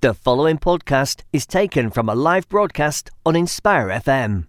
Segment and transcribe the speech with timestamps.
[0.00, 4.46] The following podcast is taken from a live broadcast on Inspire FM.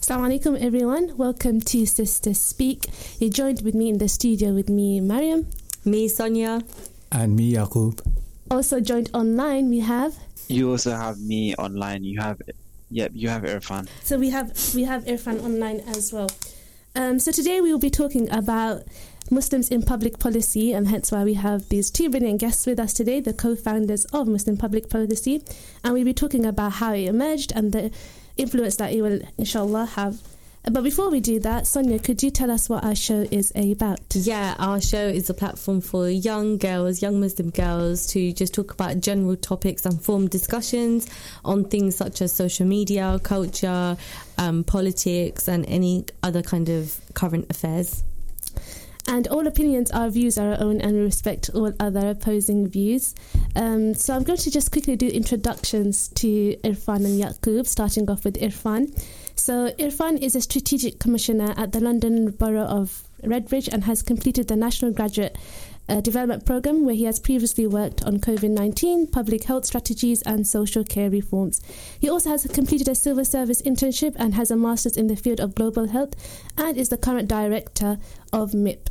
[0.00, 1.16] Assalamu alaikum everyone.
[1.16, 2.86] Welcome to Sister Speak.
[3.20, 5.46] You joined with me in the studio with me, Maryam.
[5.84, 6.62] Me, Sonia.
[7.12, 8.00] And me, Yakub.
[8.50, 10.14] Also joined online we have
[10.48, 12.02] You also have me online.
[12.04, 12.40] You have,
[12.90, 13.88] yep, you have Irfan.
[14.02, 16.28] so we have we have Irfan online as well.
[16.94, 18.82] Um, so today we will be talking about
[19.30, 22.92] Muslims in public policy, and hence why we have these two brilliant guests with us
[22.92, 25.42] today, the co-founders of Muslim Public Policy,
[25.84, 27.90] and we'll be talking about how it emerged and the
[28.36, 30.20] influence that it will, inshallah, have.
[30.64, 34.00] But before we do that, Sonia, could you tell us what our show is about?
[34.14, 38.72] Yeah, our show is a platform for young girls, young Muslim girls, to just talk
[38.72, 41.08] about general topics and form discussions
[41.44, 43.96] on things such as social media, culture,
[44.36, 48.02] um, politics, and any other kind of current affairs.
[49.06, 53.14] And all opinions are views are our own, and we respect all other opposing views.
[53.56, 58.24] Um, so I'm going to just quickly do introductions to Irfan and Yakub, starting off
[58.26, 58.92] with Irfan.
[59.38, 64.48] So Irfan is a strategic commissioner at the London Borough of Redbridge and has completed
[64.48, 65.38] the National Graduate
[65.88, 70.46] uh, Development Programme, where he has previously worked on COVID 19, public health strategies, and
[70.46, 71.62] social care reforms.
[72.00, 75.38] He also has completed a civil service internship and has a master's in the field
[75.40, 76.14] of global health
[76.58, 77.98] and is the current director
[78.32, 78.88] of MIP.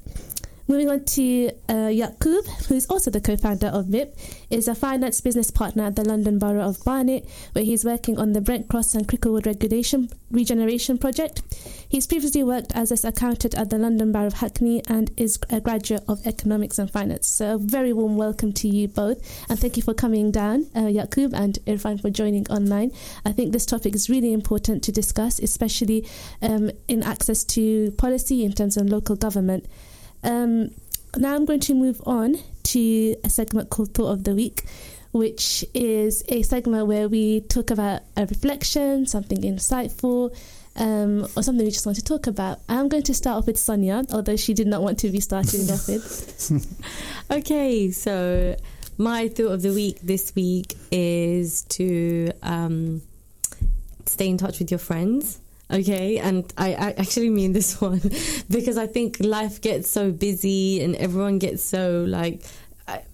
[0.69, 4.13] Moving on to uh, Yakub, who is also the co-founder of MIP,
[4.49, 8.33] is a finance business partner at the London Borough of Barnet, where he's working on
[8.33, 11.41] the Brent Cross and Cricklewood Regulation Regeneration Project.
[11.87, 15.61] He's previously worked as an accountant at the London Borough of Hackney and is a
[15.61, 17.27] graduate of economics and finance.
[17.27, 20.87] So a very warm welcome to you both, and thank you for coming down, uh,
[20.87, 22.91] Yakub and Irfan, for joining online.
[23.23, 26.05] I think this topic is really important to discuss, especially
[26.41, 29.65] um, in access to policy in terms of local government.
[30.23, 30.71] Um,
[31.15, 34.63] now I'm going to move on to a segment called Thought of the Week,
[35.11, 40.35] which is a segment where we talk about a reflection, something insightful,
[40.75, 42.59] um, or something we just want to talk about.
[42.69, 45.69] I'm going to start off with Sonia, although she did not want to be starting
[45.71, 46.73] off with.
[47.31, 48.55] Okay, so
[48.97, 53.01] my thought of the week this week is to um,
[54.05, 55.39] stay in touch with your friends.
[55.69, 58.01] Okay, and I, I actually mean this one
[58.49, 62.41] because I think life gets so busy and everyone gets so like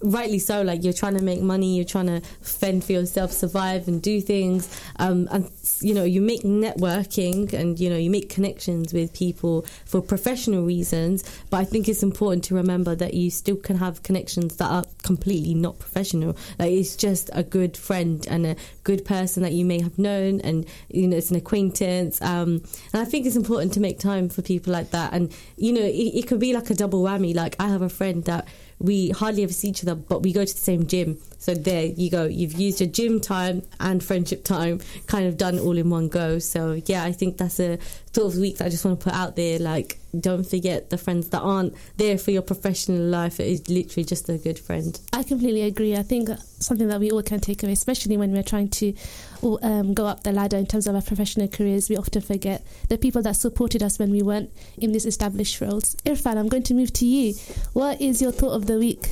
[0.02, 3.88] rightly so like you're trying to make money you're trying to fend for yourself survive
[3.88, 8.28] and do things um, and you know you make networking and you know you make
[8.28, 13.30] connections with people for professional reasons but i think it's important to remember that you
[13.30, 16.36] still can have connections that are completely not professional.
[16.58, 20.40] Like it's just a good friend and a good person that you may have known
[20.40, 22.62] and you know it's an acquaintance um,
[22.92, 25.80] and i think it's important to make time for people like that and you know
[25.80, 28.46] it, it could be like a double whammy like i have a friend that
[28.78, 31.18] we hardly ever see each other, but we go to the same gym.
[31.38, 32.24] So there you go.
[32.24, 36.38] You've used your gym time and friendship time, kind of done all in one go.
[36.38, 37.76] So yeah, I think that's a
[38.12, 39.58] thought of week that I just want to put out there.
[39.58, 43.40] Like, don't forget the friends that aren't there for your professional life.
[43.40, 44.98] It is literally just a good friend.
[45.12, 45.96] I completely agree.
[45.96, 48.94] I think something that we all can take away, especially when we're trying to
[49.62, 52.98] um, go up the ladder in terms of our professional careers, we often forget the
[52.98, 55.96] people that supported us when we weren't in these established roles.
[56.06, 57.34] Irfan, I'm going to move to you.
[57.72, 59.08] What is your thought of the week?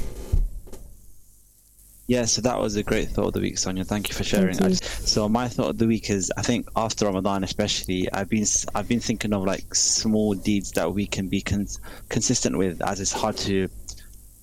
[2.08, 3.84] Yeah, so that was a great thought of the week, Sonia.
[3.84, 4.54] Thank you for sharing.
[4.54, 4.70] You.
[4.70, 8.44] just, so my thought of the week is, I think after Ramadan, especially, I've been
[8.74, 13.00] I've been thinking of like small deeds that we can be cons- consistent with, as
[13.00, 13.68] it's hard to,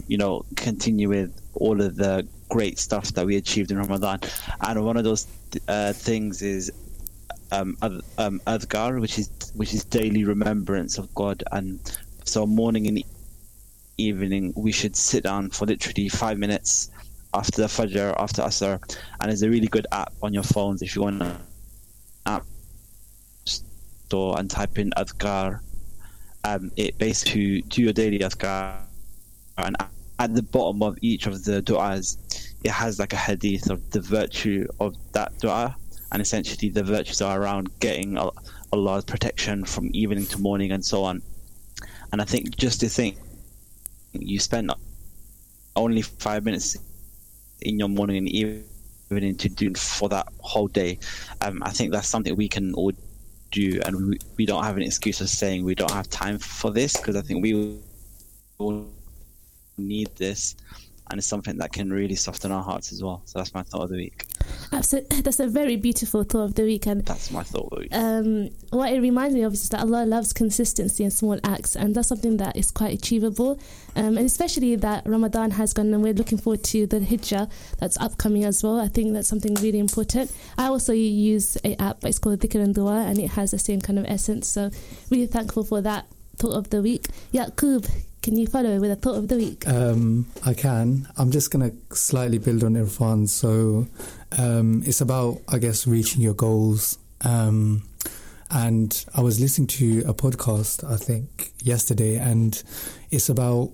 [0.07, 4.21] you know, continue with all of the great stuff that we achieved in Ramadan.
[4.61, 5.27] And one of those
[5.67, 6.71] uh, things is
[7.51, 11.43] um, um, adhkar, which is which is daily remembrance of God.
[11.51, 11.79] And
[12.23, 13.03] so morning and
[13.97, 16.89] evening, we should sit down for literally five minutes
[17.33, 18.81] after the Fajr, after Asr,
[19.19, 21.37] and there's a really good app on your phones if you want to
[22.25, 22.45] app
[23.45, 25.59] store and type in Adhkar.
[26.43, 28.77] Um, it basically do your daily Adhkar,
[29.57, 29.75] and
[30.19, 32.17] at the bottom of each of the du'as,
[32.63, 35.75] it has like a hadith of the virtue of that du'a,
[36.11, 38.35] and essentially the virtues are around getting Al-
[38.71, 41.21] Allah's protection from evening to morning and so on.
[42.11, 43.17] And I think just to think,
[44.13, 44.71] you spend
[45.75, 46.75] only five minutes
[47.61, 50.99] in your morning and evening to do for that whole day.
[51.41, 52.91] Um, I think that's something we can all
[53.51, 56.71] do, and we, we don't have an excuse of saying we don't have time for
[56.71, 57.79] this because I think we
[58.57, 58.85] all
[59.77, 60.55] need this.
[61.11, 63.21] And it's something that can really soften our hearts as well.
[63.25, 64.25] So that's my thought of the week.
[64.71, 67.79] Absolutely, that's a very beautiful thought of the week, and That's my thought of the
[67.79, 67.95] week.
[67.95, 71.95] um, what it reminds me of is that Allah loves consistency and small acts, and
[71.95, 73.59] that's something that is quite achievable.
[73.95, 77.97] Um, and especially that Ramadan has gone, and we're looking forward to the Hijjah that's
[77.97, 78.79] upcoming as well.
[78.79, 80.31] I think that's something really important.
[80.59, 83.81] I also use a app, it's called Dhikr and Dua, and it has the same
[83.81, 84.47] kind of essence.
[84.47, 84.69] So,
[85.09, 86.05] really thankful for that
[86.37, 87.07] thought of the week.
[87.31, 87.85] Yakub,
[88.29, 89.67] can you follow with a thought of the week?
[89.67, 91.07] Um, I can.
[91.17, 93.27] I'm just going to slightly build on Irfan.
[93.27, 93.87] So
[94.37, 96.99] um, it's about, I guess, reaching your goals.
[97.21, 97.81] Um,
[98.51, 102.61] and I was listening to a podcast, I think, yesterday, and
[103.09, 103.71] it's about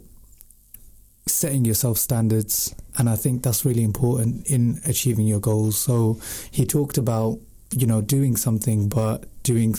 [1.25, 2.73] setting yourself standards.
[2.97, 5.77] And I think that's really important in achieving your goals.
[5.77, 6.17] So
[6.49, 7.39] he talked about,
[7.75, 9.75] you know, doing something, but doing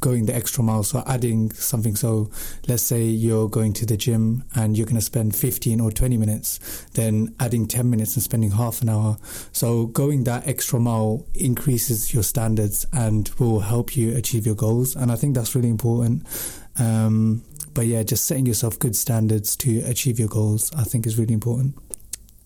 [0.00, 1.96] going the extra mile so adding something.
[1.96, 2.30] So
[2.68, 6.16] let's say you're going to the gym and you're going to spend 15 or 20
[6.16, 6.58] minutes
[6.94, 9.18] then adding 10 minutes and spending half an hour.
[9.52, 14.96] So going that extra mile increases your standards and will help you achieve your goals
[14.96, 16.26] and i think that's really important.
[16.78, 17.42] Um,
[17.74, 21.34] but yeah just setting yourself good standards to achieve your goals i think is really
[21.34, 21.76] important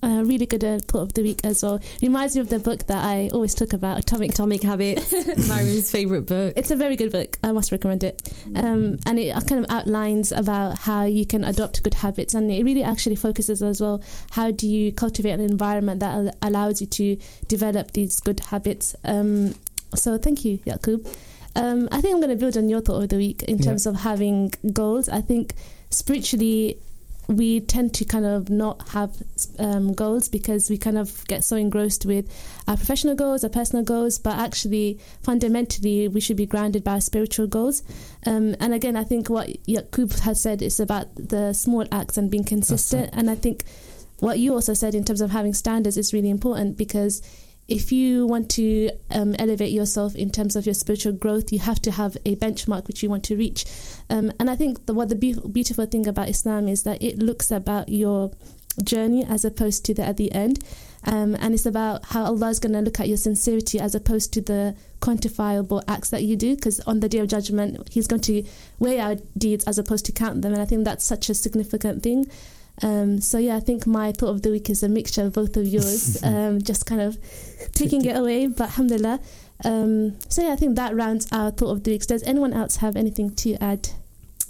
[0.05, 1.81] A really good uh, thought of the week as well.
[2.03, 5.12] Reminds me of the book that I always talk about, Atomic Atomic Habits,
[5.49, 6.53] Maryam's favorite book.
[6.56, 7.39] It's a very good book.
[7.43, 8.31] I must recommend it.
[8.55, 12.62] Um, and it kind of outlines about how you can adopt good habits, and it
[12.65, 14.03] really actually focuses as well.
[14.33, 17.17] How do you cultivate an environment that al- allows you to
[17.49, 18.95] develop these good habits?
[19.05, 19.55] Um,
[19.95, 21.06] so thank you, Yakub.
[21.56, 23.65] Um, I think I'm going to build on your thought of the week in Yeah.
[23.67, 25.09] terms of having goals.
[25.09, 25.55] I think
[25.89, 26.79] spiritually.
[27.26, 29.11] We tend to kind of not have
[29.59, 32.29] um, goals because we kind of get so engrossed with
[32.69, 37.00] our professional goals, our personal goals, but actually, fundamentally, we should be grounded by our
[37.00, 37.82] spiritual goals.
[38.26, 42.31] Um, and again, I think what Yakub has said is about the small acts and
[42.31, 43.11] being consistent.
[43.12, 43.65] And I think
[44.19, 47.23] what you also said in terms of having standards is really important because
[47.66, 51.81] if you want to um, elevate yourself in terms of your spiritual growth, you have
[51.82, 53.64] to have a benchmark which you want to reach.
[54.11, 57.19] Um, and I think the, what the be- beautiful thing about Islam is that it
[57.19, 58.32] looks about your
[58.82, 60.58] journey as opposed to the at the end.
[61.06, 64.32] Um, and it's about how Allah is going to look at your sincerity as opposed
[64.34, 66.55] to the quantifiable acts that you do.
[66.55, 68.43] Because on the day of judgment, He's going to
[68.78, 70.52] weigh our deeds as opposed to count them.
[70.52, 72.31] And I think that's such a significant thing.
[72.82, 75.56] Um, so yeah, I think my thought of the week is a mixture of both
[75.56, 77.19] of yours, um, just kind of
[77.73, 78.47] taking it away.
[78.49, 79.21] But alhamdulillah.
[79.65, 82.06] Um, so yeah, I think that rounds our thought of the week.
[82.06, 83.91] Does anyone else have anything to add?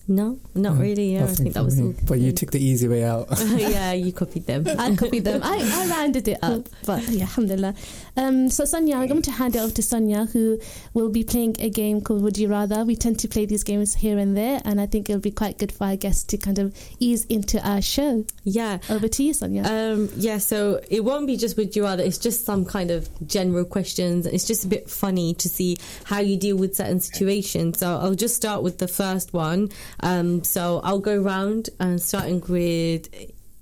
[0.06, 1.14] No, not No, really.
[1.14, 1.86] Yeah, I think that was me.
[1.86, 1.94] all.
[2.06, 4.66] but you took the easy way out yeah, you copied them.
[4.78, 5.40] I copied them.
[5.42, 7.74] I, I rounded it up, but yeah, alhamdulillah.
[8.16, 10.60] Um, so Sonia, I'm going to hand it over to Sonia, who
[10.92, 12.84] will be playing a game called Would You Rather.
[12.84, 15.56] We tend to play these games here and there, and I think it'll be quite
[15.58, 18.24] good for our guests to kind of ease into our show.
[18.44, 18.78] Yeah.
[18.90, 19.64] Over to you, Sonia.
[19.64, 22.02] Um, yeah, so it won't be just with you rather.
[22.02, 24.26] It's just some kind of general questions.
[24.26, 27.78] It's just a bit funny to see how you deal with certain situations.
[27.78, 29.70] So I'll just start with the first one.
[30.00, 33.08] Um, so I'll go round and starting with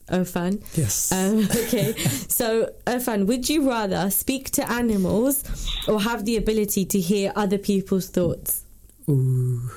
[0.09, 0.63] Irfan.
[0.77, 1.95] yes Um, okay,
[2.29, 5.45] so Irfan, would you rather speak to animals
[5.89, 8.65] or have the ability to hear other people's thoughts?
[9.09, 9.71] Ooh.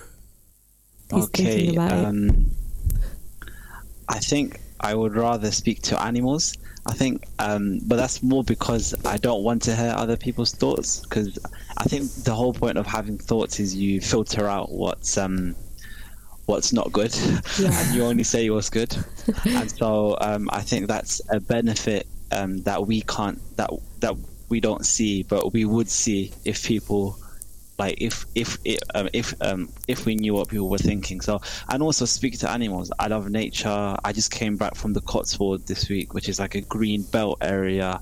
[1.14, 1.44] He's okay.
[1.44, 2.06] thinking about it.
[2.06, 2.52] um,
[4.10, 6.56] I think I would rather speak to animals.
[6.88, 11.00] I think, um, but that's more because I don't want to hear other people's thoughts.
[11.00, 11.40] Because
[11.78, 15.56] I think the whole point of having thoughts is you filter out what's um,
[16.46, 17.16] what's not good,
[17.60, 18.96] and you only say what's good.
[19.46, 24.16] and so um, I think that's a benefit um, that we can't that that
[24.50, 27.18] we don't see, but we would see if people
[27.78, 31.22] like if if if um, if um if we knew what people were thinking.
[31.22, 32.92] So and also speak to animals.
[33.00, 33.96] I love nature.
[34.04, 37.40] I just came back from the cotswold this week which is like a green belt
[37.42, 38.00] area.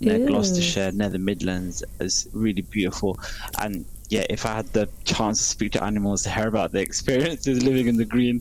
[0.00, 0.26] Near Ew.
[0.26, 1.82] gloucestershire near the midlands.
[1.98, 3.18] It's really beautiful.
[3.58, 6.82] And yeah if i had the chance to speak to animals to hear about their
[6.82, 8.40] experiences living in the green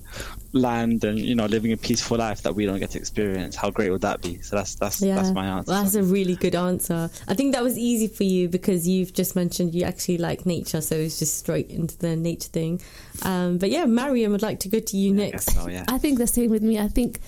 [0.54, 3.70] land and you know living a peaceful life that we don't get to experience how
[3.70, 7.10] great would that be so that's that's that's my answer That's a really good answer.
[7.28, 10.82] I think that was easy for you because you've just mentioned you actually like nature,
[10.82, 12.82] so it's just straight into the nature thing.
[13.24, 15.56] Um, but yeah, Maryam would like to go to you I guess next.
[15.56, 16.80] so, yeah I think the same with me.
[16.80, 17.20] I think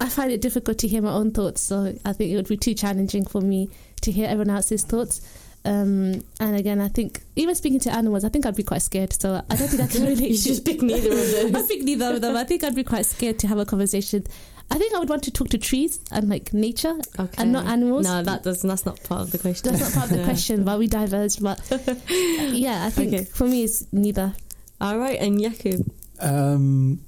[0.00, 2.56] I find it difficult to hear my own thoughts, so I think it would be
[2.56, 3.68] too challenging for me
[4.02, 5.20] to hear everyone else's thoughts.
[5.64, 9.12] Um, and again, I think even speaking to animals, I think I'd be quite scared.
[9.12, 10.30] So I don't think I can relate.
[10.30, 11.56] You to- just pick neither of them.
[11.56, 12.36] I pick neither of them.
[12.36, 14.24] I think I'd be quite scared to have a conversation.
[14.72, 17.34] I think I would want to talk to trees and like nature Okay.
[17.42, 18.04] and not animals.
[18.06, 19.72] No, that does that's not part of the question.
[19.72, 21.40] That's not part of the question, but we diverge.
[21.40, 21.60] But
[22.08, 23.24] yeah, I think Okay.
[23.24, 24.32] for me, it's neither.
[24.80, 25.90] All right, and Yakub.
[26.20, 27.00] Um,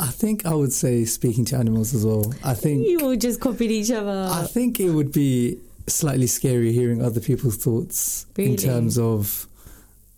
[0.00, 2.32] I think I would say speaking to animals as well.
[2.42, 4.28] I think You all just copied each other.
[4.32, 5.58] I think it would be
[5.90, 8.50] slightly scary hearing other people's thoughts Really?
[8.52, 9.46] in terms of,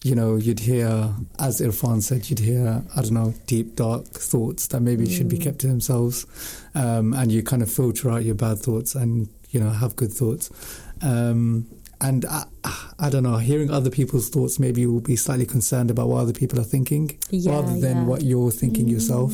[0.04, 4.66] you know, you'd hear, as Irfan said, you'd hear, I don't know, deep, dark thoughts
[4.68, 5.42] that maybe should be Mm.
[5.42, 6.26] kept to themselves.
[6.74, 10.12] Um, and you kind of filter out your bad thoughts and, you know, have good
[10.12, 10.50] thoughts.
[11.02, 11.66] Um,
[12.00, 12.44] and I,
[12.98, 16.32] I don't know, hearing other people's thoughts, maybe you'll be slightly concerned about what other
[16.32, 18.04] people are thinking Yeah, rather than yeah.
[18.04, 19.32] what you're thinking yourself.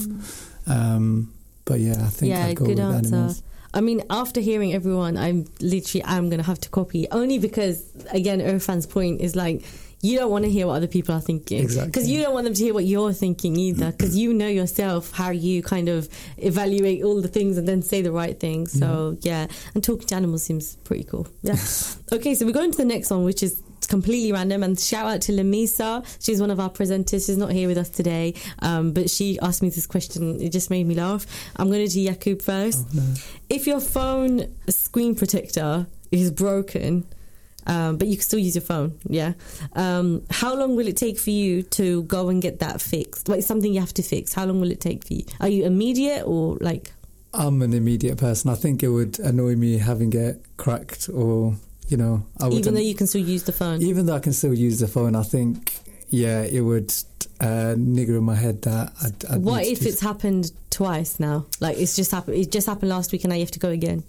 [0.67, 1.33] Um,
[1.65, 3.15] but yeah, I think yeah, I'd go good with answer.
[3.15, 3.43] animals.
[3.79, 8.41] I mean, after hearing everyone, I'm literally I'm gonna have to copy only because again,
[8.41, 9.63] Irfan's point is like
[10.01, 11.89] you don't want to hear what other people are thinking Exactly.
[11.89, 13.97] because you don't want them to hear what you're thinking either mm.
[13.97, 16.09] because you know yourself how you kind of
[16.39, 18.67] evaluate all the things and then say the right thing.
[18.67, 19.19] So mm-hmm.
[19.23, 21.29] yeah, and talking to animals seems pretty cool.
[21.43, 21.57] Yeah.
[22.13, 24.63] okay, so we're going to the next one, which is completely random.
[24.63, 26.05] And shout out to Lamisa.
[26.23, 27.27] She's one of our presenters.
[27.27, 28.35] She's not here with us today.
[28.61, 30.41] Um, but she asked me this question.
[30.41, 31.27] It just made me laugh.
[31.57, 32.87] I'm going to do Yakub first.
[33.49, 37.07] If your phone screen protector is broken
[37.67, 39.35] um, but you can still use your phone yeah
[39.75, 43.29] um, how long will it take for you to go and get that fixed?
[43.29, 44.33] Like something you have to fix.
[44.33, 45.25] How long will it take for you?
[45.41, 46.93] Are you immediate or like?
[47.35, 48.51] I'm an immediate person.
[48.51, 51.57] I think it would annoy me having it cracked or,
[51.89, 54.21] you know, I would even though you can still use the phone even though I
[54.21, 55.79] can still use the phone, I think,
[56.11, 56.93] yeah, it would
[57.41, 61.47] uh, nigger in my head that I'd, I'd what if do- it's happened twice now
[61.61, 63.69] like it's just happened it just happened last week and now you have to go
[63.71, 64.03] again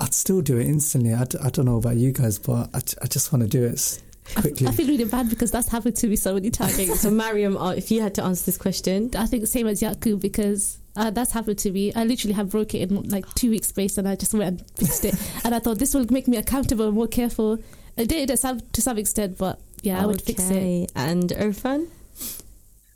[0.00, 1.12] I'd still do it instantly.
[1.12, 3.48] I, d- I don't know about you guys, but I, j- I just want to
[3.48, 4.02] do it
[4.36, 4.66] quickly.
[4.66, 7.00] I feel really bad because that's happened to me so many times.
[7.00, 10.20] so maryam uh, if you had to answer this question I think same as Yakub
[10.22, 11.92] because uh, that's happened to me.
[11.94, 14.70] I literally have broke it in like two weeks space and I just went and
[14.76, 15.14] fixed it.
[15.44, 17.58] and I thought this will make me accountable and more careful.
[17.98, 20.90] I did to some, to some extent, but yeah, I would fix it.
[20.94, 21.88] And Irfan?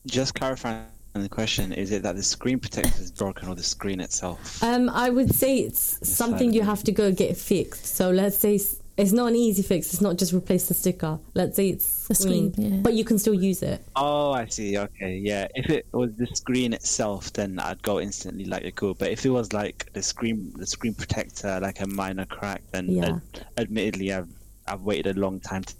[0.06, 0.84] Just clarifying
[1.14, 4.62] the question: Is it that the screen protector is broken or the screen itself?
[4.62, 7.86] Um, I would say it's something you have to go get fixed.
[7.86, 9.92] So let's say s- it's not an easy fix.
[9.92, 11.18] It's not just replace the sticker.
[11.34, 12.80] Let's say it's The screen, screen, yeah.
[12.80, 13.82] but you can still use it.
[13.94, 14.78] Oh, I see.
[14.78, 15.48] Okay, yeah.
[15.54, 18.94] If it was the screen itself, then I'd go instantly like a cool.
[18.94, 22.88] But if it was like the screen, the screen protector, like a minor crack, then
[22.90, 23.04] Yeah.
[23.34, 24.28] ad- admittedly, I've
[24.66, 25.74] I've waited a long time to,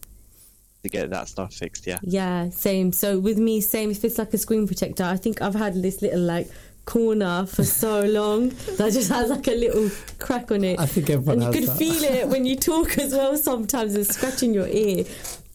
[0.82, 1.86] to get that stuff fixed.
[1.86, 1.98] Yeah.
[2.02, 2.92] Yeah, same.
[2.92, 3.90] So with me, same.
[3.90, 6.48] If it's like a screen protector, I think I've had this little like
[6.86, 10.78] corner for so long that just has like a little crack on it.
[10.78, 11.78] I think everyone and you can that.
[11.78, 15.04] feel it when you talk as well sometimes it's scratching your ear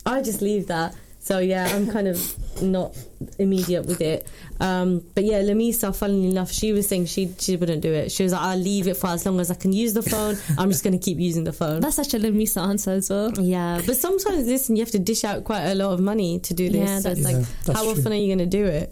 [0.05, 2.17] i just leave that so yeah i'm kind of
[2.63, 2.95] not
[3.39, 4.27] immediate with it.
[4.59, 8.11] Um, but yeah lamisa funnily enough she was saying she she wouldn't do it.
[8.11, 10.35] She was like i'll leave it for as long as i can use the phone.
[10.57, 11.79] I'm just going to keep using the phone.
[11.81, 13.31] That's such a Lamisa answer as well.
[13.39, 16.53] yeah but sometimes listen you have to dish out quite a lot of money to
[16.53, 16.89] do this.
[16.89, 17.91] Yeah, so it's that's- like that's how true.
[17.93, 18.87] often are you going to do it?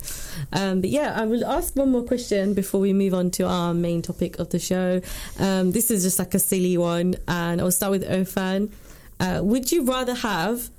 [0.54, 3.74] Um, but yeah i will ask one more question before we move on to our
[3.74, 5.02] main topic of the show.
[5.40, 8.72] Um, this is just like a silly one and i'll start with Irfan.
[9.20, 10.70] uh, would you rather have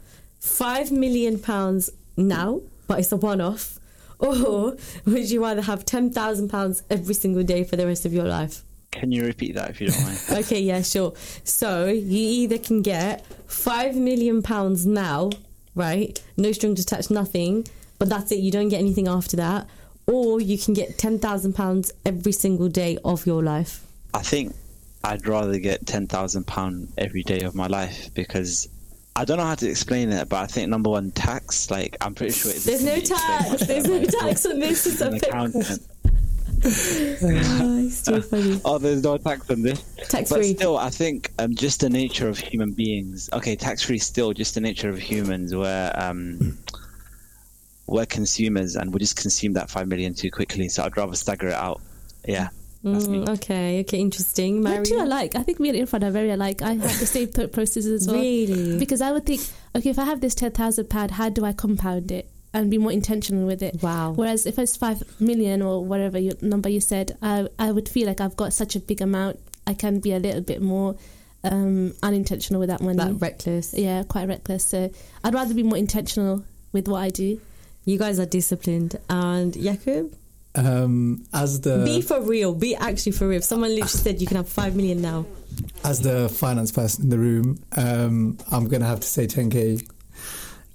[0.41, 3.79] five million pounds now but it's a one-off
[4.19, 8.13] or would you rather have ten thousand pounds every single day for the rest of
[8.13, 10.19] your life Can you repeat that if you don't mind?
[10.45, 11.13] Okay, yeah, sure.
[11.45, 15.31] So you either can get five million pounds now,
[15.77, 16.21] right?
[16.37, 17.67] No strings attached, nothing,
[17.99, 18.41] but that's it.
[18.41, 19.69] You don't get anything after that,
[20.07, 23.87] or you can get ten thousand pounds every single day of your life.
[24.13, 24.55] I think
[25.05, 28.69] I'd rather get ten thousand pound every day of my life because
[29.17, 31.71] I don't know how to explain it, but I think number one tax.
[31.71, 33.67] Like I'm pretty sure it's There's no tax.
[33.67, 34.87] There's no tax on this.
[34.87, 35.87] It's a an accountant.
[36.63, 38.61] Oh, it's too funny.
[38.65, 39.83] Oh, there's no tax on this.
[40.09, 40.55] Tax But free.
[40.55, 43.31] still, I think um, just the nature of human beings.
[43.33, 43.99] Okay, tax free.
[43.99, 45.55] Still, just the nature of humans.
[45.55, 46.59] Where um,
[47.87, 50.69] we're consumers and we just consume that five million too quickly.
[50.69, 51.81] So I'd rather stagger it out.
[52.27, 52.49] Yeah.
[52.85, 54.63] Mm, okay, okay, interesting.
[54.65, 55.35] We're too alike.
[55.35, 56.63] I think me and Irfan are very alike.
[56.63, 58.17] I have the same thought process as well.
[58.17, 58.79] really?
[58.79, 59.43] Because I would think,
[59.77, 62.79] okay, if I have this ten thousand pound, how do I compound it and be
[62.79, 63.83] more intentional with it?
[63.83, 64.13] Wow.
[64.13, 68.07] Whereas if it's five million or whatever you, number you said, I I would feel
[68.07, 69.39] like I've got such a big amount.
[69.67, 70.97] I can be a little bit more
[71.45, 72.97] um, unintentional with that money.
[72.97, 73.75] Like reckless.
[73.75, 74.65] yeah, quite reckless.
[74.65, 74.91] So
[75.23, 77.41] I'd rather be more intentional with what I do.
[77.85, 78.99] You guys are disciplined.
[79.09, 80.13] And Yakub?
[80.55, 82.55] Um, as the be for real.
[82.55, 83.39] Be actually for real.
[83.39, 85.27] If someone literally said you can have five million now.
[85.85, 89.89] as the finance person in the room, um, I'm gonna have to say 10k.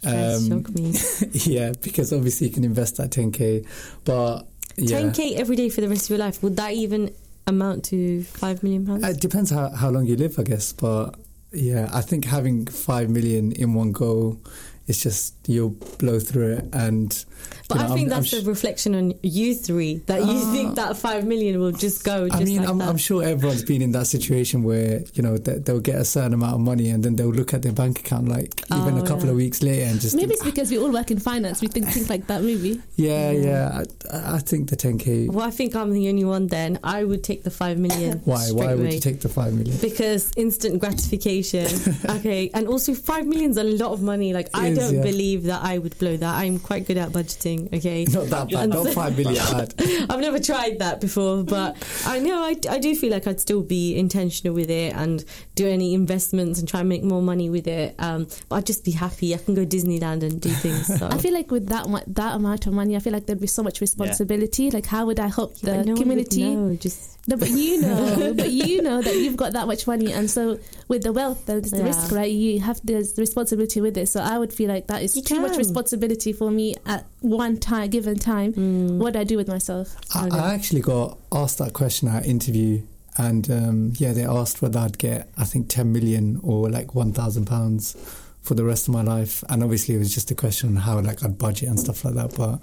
[0.05, 0.93] Um, me.
[1.31, 3.67] yeah, because obviously you can invest that 10k,
[4.05, 6.41] but yeah, 10k every day for the rest of your life.
[6.43, 7.13] Would that even
[7.47, 9.03] amount to five million pounds?
[9.03, 10.71] it depends how how long you live, I guess.
[10.71, 11.15] But
[11.51, 14.39] yeah, I think having five million in one go
[14.87, 17.25] is just you'll blow through it and
[17.67, 20.19] But you know, I think I'm- I'm that's sh- a reflection on you three that
[20.21, 20.51] you ah.
[20.51, 22.27] think that five million will just go.
[22.27, 22.89] Just I mean, like I'm, that.
[22.89, 26.33] I'm sure everyone's been in that situation where you know they, they'll get a certain
[26.33, 29.03] amount of money and then they'll look at their bank account like oh, even Oh,
[29.03, 29.31] a couple yeah.
[29.31, 31.61] of weeks later and just Maybe think, it's because we all work in finance.
[31.61, 32.43] We think think like that.
[32.43, 32.81] Maybe.
[32.95, 33.83] yeah, yeah.
[34.11, 35.31] I, I think the 10k.
[35.31, 36.47] Well, I think I'm the only one.
[36.47, 38.19] Then I would take the five million.
[38.25, 38.43] Why?
[38.43, 39.77] straight Why would you take the five million?
[39.81, 41.67] Because instant gratification.
[42.17, 44.33] okay, and also five million's a lot of money.
[44.33, 45.01] Like I is, don't yeah.
[45.01, 46.35] believe that I would blow that.
[46.35, 47.73] I'm quite good at budgeting.
[47.73, 48.69] Okay, Not that bad.
[48.69, 49.73] Not five million bad.
[50.09, 51.75] I've never tried that before, but
[52.05, 55.23] I know I, I do feel like I'd still be intentional with it and
[55.55, 57.95] do any investments and try and make more money with it.
[57.99, 59.33] Um, but I'd just be happy.
[59.33, 60.87] I can go Disneyland and do things.
[60.87, 61.07] So.
[61.11, 63.63] I feel like with that that amount of money, I feel like there'd be so
[63.63, 64.71] much responsibility.
[64.71, 66.43] Like, how would I help the but no one would community?
[66.55, 70.13] know, just No, but you know, but you know that you've got that much money,
[70.13, 71.83] and so with the wealth, there's the Yeah.
[71.85, 72.31] risk, right?
[72.31, 74.07] You have there's the responsibility with it.
[74.09, 77.57] So I would feel like that is You too much responsibility for me at one
[77.57, 78.53] time, given time.
[78.53, 78.97] Mm.
[78.97, 79.95] What do I do with myself?
[80.15, 80.37] I, Okay.
[80.37, 82.81] I actually got asked that question at interview,
[83.17, 87.45] and um, yeah, they asked whether I'd get I think 10 million or like 1,000
[87.45, 87.95] pounds
[88.41, 90.99] for the rest of my life, and obviously it was just a question on how
[90.99, 92.35] like I'd budget and stuff like that.
[92.37, 92.59] But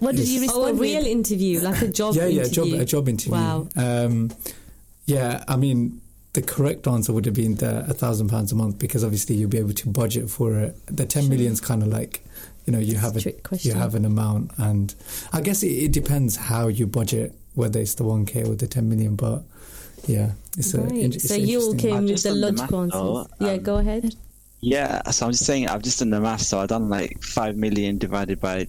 [0.00, 0.42] What did Yes.
[0.42, 1.06] you oh, a real with?
[1.08, 2.72] interview, like a job yeah, yeah, a interview.
[2.72, 3.32] job, a job interview.
[3.34, 3.68] Wow.
[3.76, 4.30] Um,
[5.06, 6.00] yeah, I mean.
[6.34, 9.48] The correct answer would have been the a thousand pounds a month because obviously you'll
[9.50, 10.76] be able to budget for it.
[10.86, 11.30] The ten Sure.
[11.30, 12.24] million's kind of like,
[12.66, 13.70] you know, you have a Trick question.
[13.72, 14.94] you have an amount, and
[15.32, 18.66] I guess it, it depends how you budget, whether it's the one k or the
[18.66, 19.14] ten million.
[19.16, 19.42] But
[20.08, 20.80] yeah, it's a.
[20.80, 20.92] Right.
[20.92, 23.26] in- it's so you all interesting- came with the logical math, though.
[23.40, 24.14] Yeah, Um, go ahead.
[24.60, 26.40] Yeah, so I'm just saying I've just done the math.
[26.42, 28.66] So I've done like five million divided by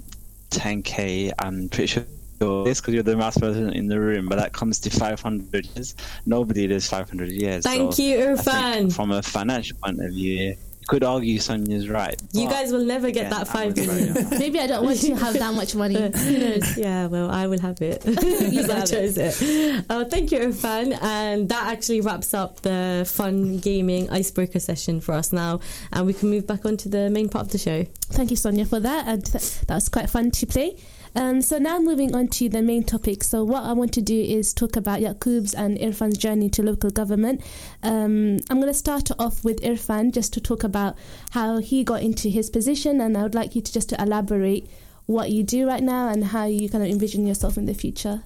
[0.51, 1.31] 10k.
[1.39, 2.03] I'm pretty sure
[2.39, 5.95] it's because you're the math person in the room, but that comes to 500 years.
[6.25, 7.63] Nobody lives 500 years.
[7.63, 8.93] Thank so you, I Irfan.
[8.95, 12.21] From a financial point of view, you could argue Sonia's right.
[12.33, 14.13] You guys will never get again, that I'm five with million.
[14.15, 14.39] Sonia.
[14.39, 15.95] Maybe I don't want to have that much money.
[15.95, 16.77] Who knows?
[16.77, 18.03] yeah, well, I will have it.
[18.55, 19.85] Because I chose it.
[19.89, 20.97] Uh, thank you, Irfan.
[21.01, 25.59] And that actually wraps up the fun gaming icebreaker session for us now.
[25.91, 27.85] And we can move back on to the main part of the show.
[28.11, 29.07] Thank you, Sonia, for that.
[29.07, 30.77] And th- that was quite fun to play.
[31.15, 33.23] Um, so now moving on to the main topic.
[33.23, 36.89] So what I want to do is talk about Yakub's and Irfan's journey to local
[36.89, 37.41] government.
[37.83, 40.97] Um, I'm going to start off with Irfan just to talk about
[41.31, 44.69] how he got into his position, and I would like you to just to elaborate
[45.05, 48.23] what you do right now and how you kind of envision yourself in the future.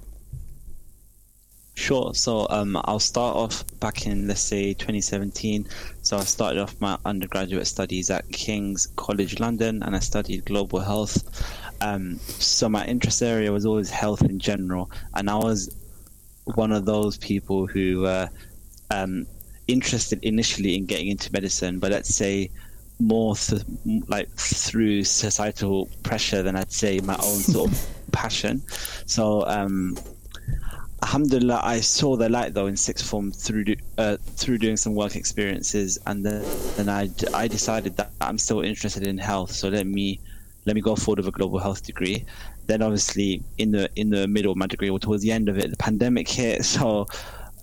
[1.80, 2.14] Sure.
[2.14, 5.66] So um, I'll start off back in, let's say, 2017.
[6.02, 10.82] So I started off my undergraduate studies at King's College London and I studied global
[10.82, 11.24] health.
[11.82, 14.92] Um, so my interest area was always health in general.
[15.14, 15.76] And I was
[16.56, 18.28] one of those people who uh,
[18.92, 19.26] um,
[19.68, 22.50] interested initially in getting into medicine, but let's say
[23.00, 23.62] more th-
[24.08, 28.62] like through societal pressure than I'd say my own sort of passion.
[29.06, 29.98] So um,
[31.02, 34.96] Alhamdulillah, I saw the light though in sixth form through do- uh, through doing some
[34.96, 36.44] work experiences, and then,
[36.76, 39.52] then I, d- I decided that I'm still interested in health.
[39.52, 40.20] So let me
[40.70, 42.24] let me go forward with a global health degree.
[42.68, 45.58] Then obviously in the in the middle of my degree or towards the end of
[45.58, 46.64] it, the pandemic hit.
[46.80, 47.08] So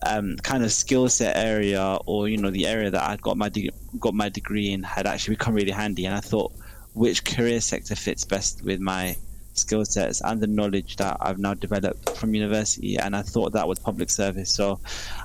[0.05, 3.49] um, kind of skill set area or you know the area that I got my
[3.49, 6.53] de- got my degree in had actually become really handy, and I thought
[6.95, 9.15] which career sector fits best with my
[9.55, 12.97] skill sets and the knowledge that I've now developed from university.
[12.97, 14.51] And I thought that was public service.
[14.51, 14.81] So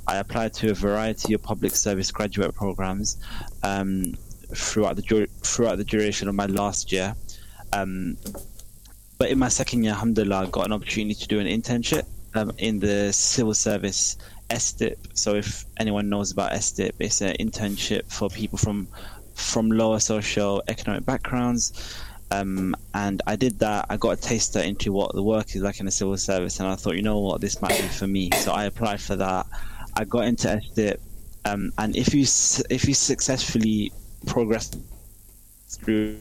[0.07, 3.17] I applied to a variety of public service graduate programs
[3.63, 4.13] um,
[4.53, 7.15] throughout the throughout the duration of my last year.
[7.73, 8.17] Um,
[9.17, 12.51] but in my second year, alhamdulillah, I got an opportunity to do an internship um,
[12.57, 14.17] in the civil service
[14.49, 14.97] SDIP.
[15.13, 18.87] So if anyone knows about SDIP, it's an internship for people from
[19.33, 21.71] from lower socio economic backgrounds.
[22.31, 23.85] Um, and I did that.
[23.89, 26.67] I got a taster into what the work is like in the civil service, and
[26.67, 28.29] I thought, you know what, this might be for me.
[28.37, 29.45] So I applied for that.
[29.97, 30.97] I got into SDIP,
[31.45, 32.21] um, and if you
[32.69, 33.91] if you successfully
[34.25, 34.71] progress
[35.67, 36.19] through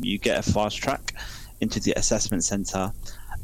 [0.00, 1.14] You get a fast track
[1.60, 2.92] into the assessment center.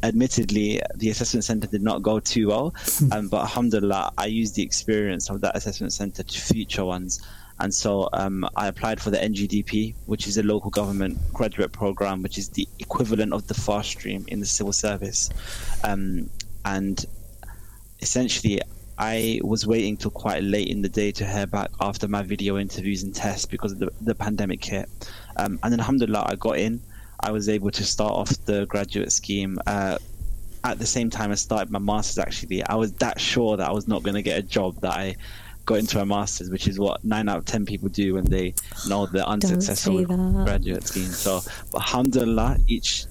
[0.03, 2.75] Admittedly, the assessment center did not go too well,
[3.13, 7.27] um, but alhamdulillah, I used the experience of that assessment center to future ones.
[7.59, 12.23] And so um, I applied for the NGDP, which is a local government graduate program,
[12.23, 15.31] which is the equivalent of the fast stream in the civil service.
[15.83, 16.29] Um,
[16.67, 17.05] and
[18.01, 18.61] essentially,
[18.99, 22.59] I was waiting till quite late in the day to hear back after my video
[22.59, 24.89] interviews and tests because of the, the pandemic hit.
[25.37, 26.81] Um, and then, alhamdulillah, I got in.
[27.21, 29.99] I was able to start off the graduate scheme uh,
[30.65, 32.19] at the same time I started my master's.
[32.19, 34.93] Actually, I was that sure that I was not going to get a job that
[34.93, 35.17] I
[35.65, 38.55] got into a master's, which is what nine out of ten people do when they
[38.89, 41.07] know they're unsuccessful graduate scheme.
[41.07, 41.41] So,
[41.73, 43.07] but alhamdulillah, each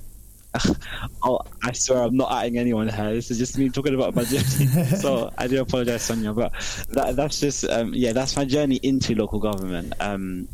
[1.23, 3.13] oh, I swear I'm not adding anyone here.
[3.13, 4.67] This is just me talking about my journey.
[4.97, 6.53] so I do apologize, Sonia, but
[6.91, 9.93] that, that's just um, yeah, that's my journey into local government.
[9.99, 10.47] Um,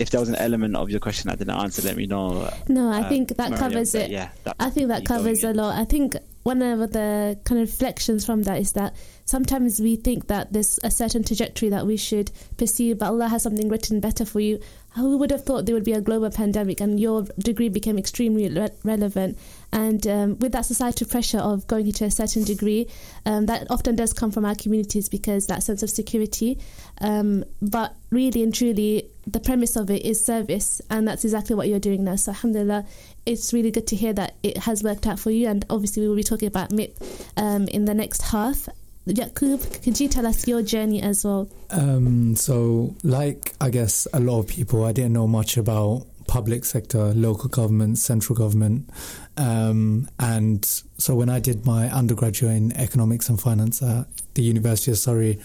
[0.00, 2.50] if there was an element of your question I didn't answer, let me know.
[2.68, 4.10] No, I uh, think that Maryam, covers it.
[4.10, 5.78] Yeah, I think that covers a lot.
[5.78, 10.28] I think one of the kind of reflections from that is that sometimes we think
[10.28, 14.24] that there's a certain trajectory that we should pursue, but Allah has something written better
[14.24, 14.58] for you.
[14.94, 18.48] Who would have thought there would be a global pandemic and your degree became extremely
[18.48, 19.38] re- relevant?
[19.70, 22.88] And um, with that societal pressure of going into a certain degree,
[23.26, 26.58] um, that often does come from our communities because that sense of security.
[27.00, 31.68] Um, but really and truly, the premise of it is service, and that's exactly what
[31.68, 32.16] you're doing now.
[32.16, 32.86] So, alhamdulillah,
[33.26, 35.48] it's really good to hear that it has worked out for you.
[35.48, 36.92] And obviously, we will be talking about MIP
[37.36, 38.68] um, in the next half.
[39.06, 41.48] Yakub, could you tell us your journey as well?
[41.70, 46.64] Um, so, like I guess a lot of people, I didn't know much about public
[46.64, 48.88] sector, local government, central government.
[49.36, 50.64] Um, and
[50.96, 55.40] so when I did my undergraduate in economics and finance at the University of Surrey,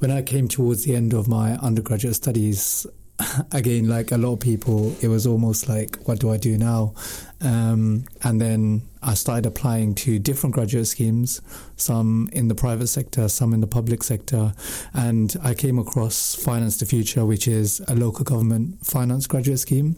[0.00, 2.84] when I came towards the end of my undergraduate studies,
[3.52, 6.94] again, like a lot of people, it was almost like, what do I do now?
[7.40, 11.40] Um, and then I started applying to different graduate schemes,
[11.76, 14.52] some in the private sector, some in the public sector.
[14.92, 19.96] And I came across Finance the Future, which is a local government finance graduate scheme.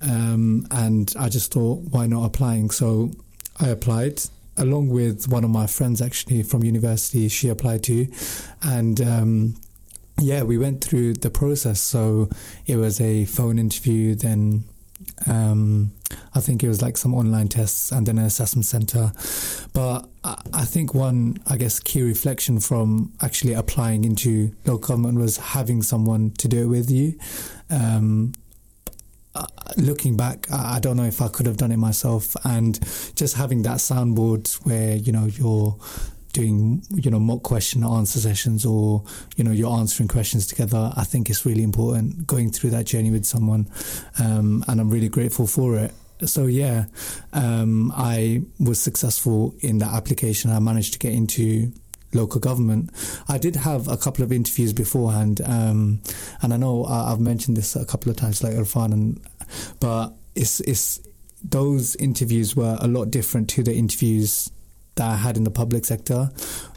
[0.00, 2.70] Um, and I just thought, why not applying?
[2.70, 3.10] So
[3.58, 4.22] I applied
[4.56, 7.28] along with one of my friends actually from university.
[7.28, 8.06] She applied to.
[8.62, 9.54] And, um,
[10.20, 11.80] yeah, we went through the process.
[11.80, 12.28] So
[12.66, 14.64] it was a phone interview, then
[15.26, 15.92] um,
[16.34, 19.12] I think it was like some online tests and then an assessment center.
[19.72, 25.38] But I think one, I guess, key reflection from actually applying into local government was
[25.38, 27.18] having someone to do it with you.
[27.70, 28.32] Um,
[29.34, 32.78] uh, looking back, I don't know if I could have done it myself, and
[33.14, 35.76] just having that soundboard where you know you're
[36.32, 39.02] doing you know mock question answer sessions or
[39.36, 43.10] you know you're answering questions together i think it's really important going through that journey
[43.10, 43.66] with someone
[44.18, 45.92] um, and i'm really grateful for it.
[46.24, 46.84] So yeah
[47.32, 50.50] um, i was successful in that application.
[50.50, 51.72] I managed to get into
[52.12, 52.90] local government.
[53.28, 56.02] I did have a couple of interviews beforehand um,
[56.42, 59.20] and i know i've mentioned this a couple of times like irfan and
[59.80, 61.00] but it's it's
[61.42, 64.50] those interviews were a lot different to the interviews
[64.96, 66.30] that I had in the public sector.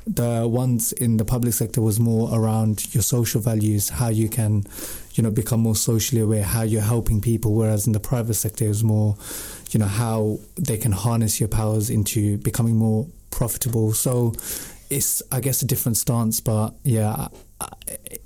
[0.05, 4.65] The ones in the public sector was more around your social values, how you can,
[5.13, 7.53] you know, become more socially aware, how you're helping people.
[7.53, 9.15] Whereas in the private sector, it was more,
[9.71, 13.93] you know, how they can harness your powers into becoming more profitable.
[13.93, 14.33] So
[14.89, 16.41] it's, I guess, a different stance.
[16.41, 17.29] But yeah,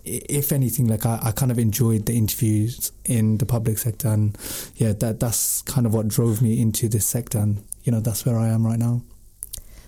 [0.03, 4.35] if anything, like I, I kind of enjoyed the interviews in the public sector, and
[4.75, 8.25] yeah, that that's kind of what drove me into this sector, and you know, that's
[8.25, 9.03] where I am right now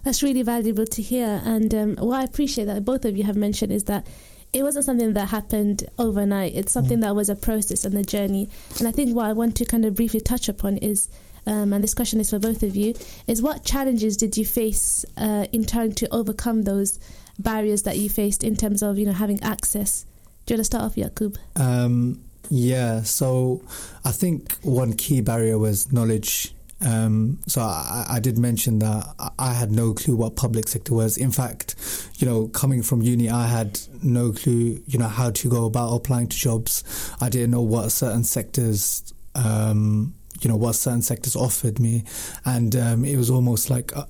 [0.03, 1.41] that's really valuable to hear.
[1.43, 4.07] And um, what I appreciate that both of you have mentioned is that
[4.51, 6.55] it wasn't something that happened overnight.
[6.55, 7.01] It's something mm.
[7.01, 8.49] that was a process and a journey.
[8.79, 11.07] And I think what I want to kind of briefly touch upon is,
[11.45, 12.95] um, and this question is for both of you,
[13.27, 16.99] is what challenges did you face uh, in trying to overcome those
[17.37, 20.05] barriers that you faced in terms of you know having access?
[20.45, 21.37] Do you want to start off, Yakub?
[21.55, 23.03] Um, yeah.
[23.03, 23.61] So
[24.03, 29.53] I think one key barrier was knowledge um, so I, I, did mention that I
[29.53, 31.17] had no clue what public sector was.
[31.17, 31.75] In fact,
[32.17, 35.93] you know, coming from uni, I had no clue, you know, how to go about
[35.93, 36.83] applying to jobs.
[37.19, 42.05] I didn't know what certain sectors, um, you know, what certain sectors offered me,
[42.45, 44.05] and um, it was almost like, uh,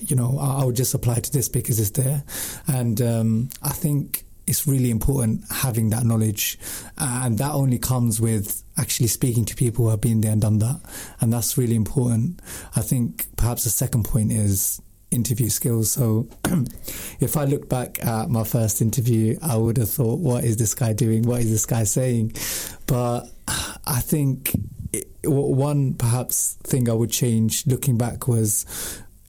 [0.00, 2.22] you know, I, I, would just apply to this because it's there,
[2.66, 6.58] and um, I think it's really important having that knowledge,
[6.98, 10.40] uh, and that only comes with actually speaking to people who have been there and
[10.40, 10.80] done that,
[11.20, 12.40] and that's really important.
[12.76, 15.90] I think perhaps the second point is interview skills.
[15.92, 16.28] So
[17.20, 20.74] if I look back at my first interview, I would have thought, what is this
[20.74, 21.24] guy doing?
[21.24, 22.32] What is this guy saying?
[22.86, 24.54] But I think
[24.92, 28.64] it, one perhaps thing I would change looking back was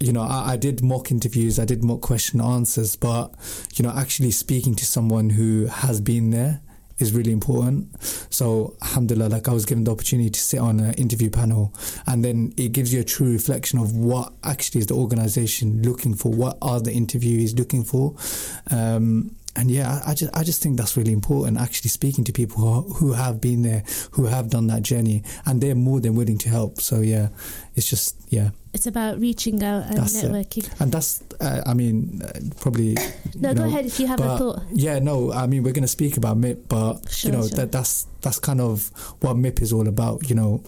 [0.01, 3.33] you know, I, I, did mock interviews, I did mock question answers, but
[3.75, 6.61] you know, actually speaking to someone who has been there
[7.01, 8.01] is really important.
[8.33, 11.73] So, alhamdulillah, like I was given the opportunity to sit on an interview panel,
[12.07, 16.13] and then it gives you a true reflection of what actually is the organization looking
[16.13, 18.15] for, what are the interviewees looking for.
[18.69, 21.59] Um, and yeah, I, I, just I just think that's really important.
[21.59, 25.59] Actually, speaking to people who, who have been there, who have done that journey, and
[25.59, 26.79] they're more than willing to help.
[26.79, 27.29] So yeah,
[27.75, 30.31] it's just yeah, it's about reaching out and That's it.
[30.31, 30.81] networking.
[30.81, 32.95] and that's uh, I mean uh, probably
[33.35, 34.61] No, go know, ahead if you have a thought.
[34.73, 37.57] Yeah, no, I mean we're going to speak about MIP, but Sure, you know sure.
[37.57, 38.89] that that's that's kind of
[39.21, 40.29] what MIP is all about.
[40.29, 40.63] You know,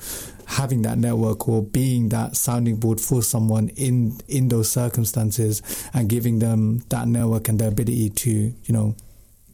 [0.46, 5.62] having that network or being that sounding board for someone in in those circumstances
[5.94, 8.96] and giving them that network and the ability to you know,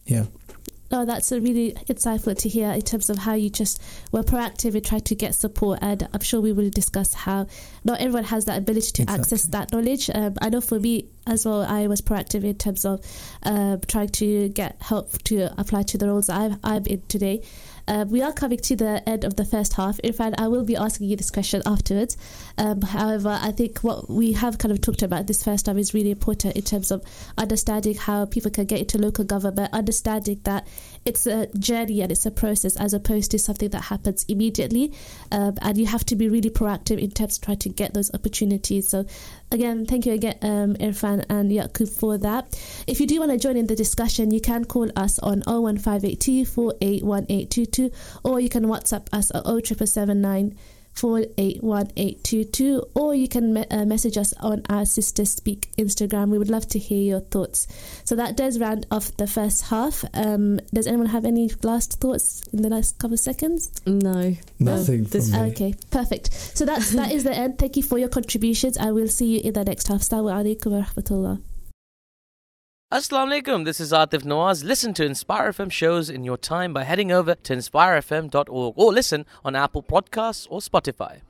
[0.05, 0.25] yeah,
[0.91, 3.80] Oh, that's a really insightful to hear in terms of how you just
[4.12, 5.80] were proactive and tried to get support.
[5.84, 7.45] And I'm sure we will discuss how
[7.84, 9.21] not everyone has that ability to Exactly.
[9.21, 10.10] access that knowledge.
[10.10, 13.06] Um, I know for me as well, I was proactive in terms of
[13.43, 17.43] uh, trying to get help to apply to the roles I've, I'm in today.
[17.89, 19.97] Uh, we are coming to the end of the first half.
[20.02, 22.17] In fact, I will be asking you this question afterwards.
[22.56, 25.91] Um, however, I think what we have kind of talked about this first time is
[25.95, 27.04] really important in terms of
[27.36, 30.67] understanding how people can get into local government, understanding that
[31.05, 34.93] it's a journey and it's a process as opposed to something that happens immediately.
[35.31, 38.13] Um, and you have to be really proactive in terms of trying to get those
[38.13, 38.88] opportunities.
[38.89, 39.05] So,
[39.51, 42.59] again, thank you again, um, Irfan and Yakub, for that.
[42.88, 46.45] If you do want to join in the discussion, you can call us on 01582
[46.45, 47.91] 481822
[48.23, 50.55] or you can WhatsApp us at 07779
[50.99, 56.29] 481822 or you can me- uh, message us on our Sister Speak Instagram.
[56.29, 57.67] We would love to hear your thoughts.
[58.03, 60.03] So that does round off the first half.
[60.13, 63.71] Um, does anyone have any last thoughts in the last couple of seconds?
[63.85, 64.35] No.
[64.59, 65.51] nothing this- from me.
[65.51, 66.33] Okay, perfect.
[66.33, 67.57] So that's that is the end.
[67.59, 68.77] Thank you for your contributions.
[68.77, 70.01] I will see you in the next half.
[70.01, 71.41] Assalamu alaikum wa rahmatullah.
[72.91, 74.63] Assalamu alaikum, this is Atif Nawaz.
[74.63, 79.28] Listen to Inspire FM shows in your time by heading over to inspirefm.org or listen
[79.45, 81.21] on Apple Podcasts or Spotify.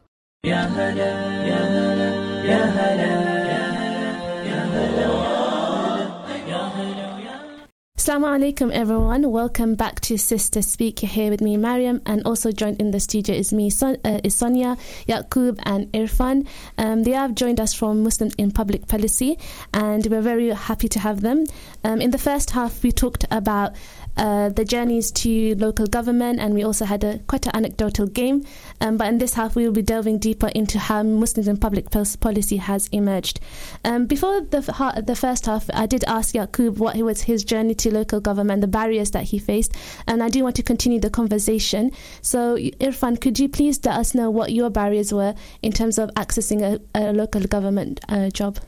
[8.10, 9.32] Assalamu alaikum everyone.
[9.32, 11.04] Welcome back to Sister Speak.
[11.04, 14.19] You're here with me, Maryam, and also joined in the studio is me, Son- uh,
[14.24, 16.48] is Sonia, Yakub, and Irfan.
[16.80, 19.38] Um, they have joined us from Muslims in Public Policy,
[19.76, 21.45] and we're very happy to have them.
[21.84, 23.76] Um, in the first half, we talked about
[24.17, 28.43] uh, the journeys to local government, and we also had a quite an anecdotal game.
[28.82, 31.89] Um, but in this half, we will be delving deeper into how Muslims in public
[31.92, 33.39] policy has emerged.
[33.84, 37.76] Um, before the ha- the first half, I did ask Yakub what was his journey
[37.76, 39.76] to local government, the barriers that he faced,
[40.08, 41.92] and I do want to continue the conversation.
[42.22, 46.10] So, Irfan, could you please let us know what your barriers were in terms of
[46.15, 48.60] accessing a, a local government uh, job?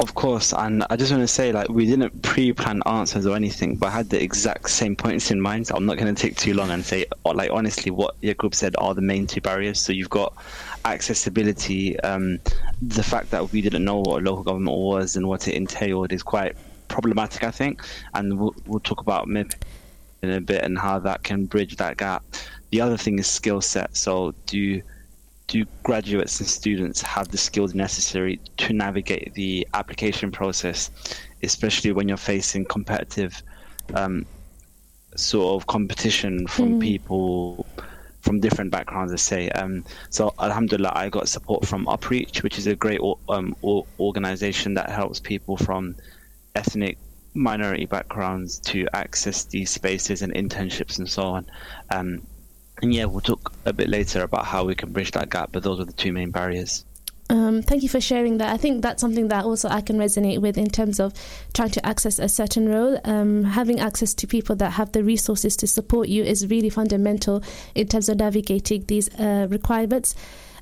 [0.00, 3.74] Of course, and I just want to say, like, we didn't pre-plan answers or anything,
[3.74, 5.66] but I had the exact same points in mind.
[5.66, 8.76] So I'm not going to take too long and say, like, honestly, what Yakub said
[8.78, 9.80] are the main two barriers.
[9.80, 10.34] So you've got
[10.84, 11.98] accessibility.
[11.98, 12.38] Um,
[12.80, 16.22] the fact that we didn't know what local government was and what it entailed is
[16.22, 16.54] quite
[16.86, 17.82] problematic, I think.
[18.14, 19.54] And we'll, we'll talk about MIP
[20.22, 22.22] in a bit and how that can bridge that gap.
[22.70, 23.96] The other thing is skill set.
[23.96, 24.80] So do
[25.48, 30.90] do graduates and students have the skills necessary to navigate the application process,
[31.42, 33.42] especially when you're facing competitive
[33.94, 34.24] um,
[35.16, 37.66] sort of competition from people
[38.20, 39.48] from different backgrounds, let's say.
[39.50, 43.56] Um, so, Alhamdulillah, I got support from Upreach, which is a great um,
[43.98, 45.96] organization that helps people from
[46.54, 46.98] ethnic
[47.34, 51.46] minority backgrounds to access these spaces and internships and so on.
[51.90, 52.22] Um,
[52.82, 55.62] and yeah, we'll talk a bit later about how we can bridge that gap, but
[55.62, 56.84] those are the two main barriers.
[57.30, 58.52] Um, thank you for sharing that.
[58.52, 61.12] I think that's something that also I can resonate with in terms of
[61.52, 62.98] trying to access a certain role.
[63.04, 67.42] Um, having access to people that have the resources to support you is really fundamental
[67.74, 70.14] in terms of navigating these uh, requirements.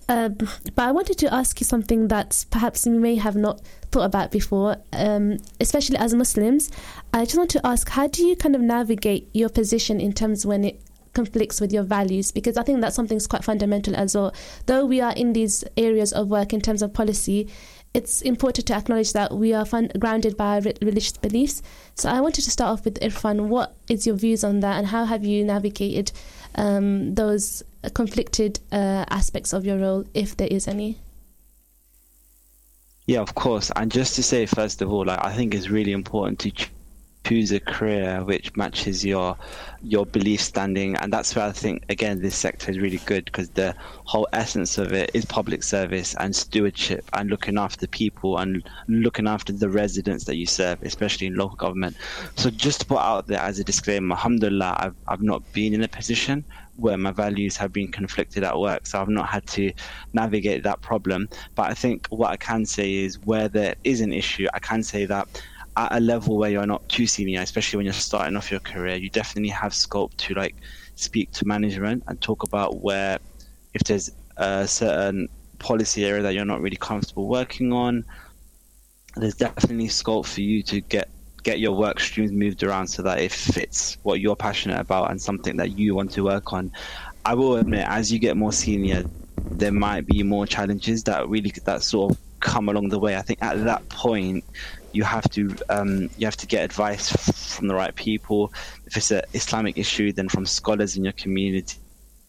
[0.08, 4.04] Um, but I wanted to ask you something that perhaps you may have not thought
[4.04, 6.70] about before, um, especially as Muslims.
[7.12, 10.46] I just want to ask, how do you kind of navigate your position in terms
[10.46, 10.80] when it
[11.16, 14.34] conflicts with your values because I think that's something that's quite fundamental as well.
[14.66, 17.48] Though we are in these areas of work in terms of policy,
[17.94, 21.62] it's important to acknowledge that we are fun- grounded by re- religious beliefs.
[21.94, 23.48] So I wanted to start off with Irfan.
[23.48, 26.12] What is your views on that, and how have you navigated
[26.56, 27.62] um, those
[27.94, 30.98] conflicted uh, aspects of your role, if there is any?
[33.06, 33.70] Yeah, of course.
[33.76, 36.50] And just to say, first of all, like I think it's really important to
[37.26, 39.36] choose a career which matches your
[39.82, 43.50] your belief standing, and that's where I think again this sector is really good because
[43.50, 48.62] the whole essence of it is public service and stewardship and looking after people and
[48.86, 51.96] looking after the residents that you serve, especially in local government.
[52.36, 55.82] So just to put out there as a disclaimer, alhamdulillah, I've I've not been in
[55.82, 56.44] a position
[56.76, 58.86] where my values have been conflicted at work.
[58.86, 59.72] So I've not had to
[60.12, 61.28] navigate that problem.
[61.54, 64.82] But I think what I can say is where there is an issue, I can
[64.82, 65.26] say that
[65.76, 68.96] at a level where you're not too senior, especially when you're starting off your career,
[68.96, 70.54] you definitely have scope to like
[70.94, 73.18] speak to management and talk about where
[73.74, 78.04] if there's a certain policy area that you're not really comfortable working on,
[79.16, 81.08] there's definitely scope for you to get
[81.42, 85.22] get your work streams moved around so that it fits what you're passionate about and
[85.22, 86.72] something that you want to work on.
[87.24, 89.04] I will admit, as you get more senior,
[89.52, 93.16] there might be more challenges that really that sort of come along the way.
[93.16, 94.44] I think at that point,
[94.96, 97.04] you have to um, you have to get advice
[97.54, 98.52] from the right people.
[98.86, 101.78] If it's an Islamic issue, then from scholars in your community.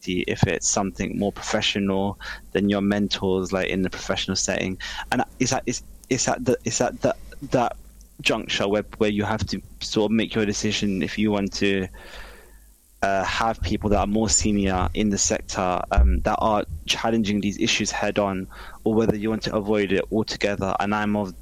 [0.06, 2.18] If it's something more professional,
[2.52, 4.78] then your mentors, like in the professional setting,
[5.10, 6.56] and it's at it's, it's the
[7.02, 7.16] that
[7.50, 7.76] that
[8.20, 11.88] juncture where where you have to sort of make your decision if you want to
[13.02, 17.58] uh, have people that are more senior in the sector um, that are challenging these
[17.58, 18.46] issues head on,
[18.84, 20.74] or whether you want to avoid it altogether.
[20.80, 21.34] And I'm of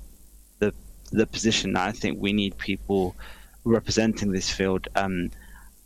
[1.13, 3.15] the position that I think we need people
[3.65, 5.31] representing this field um,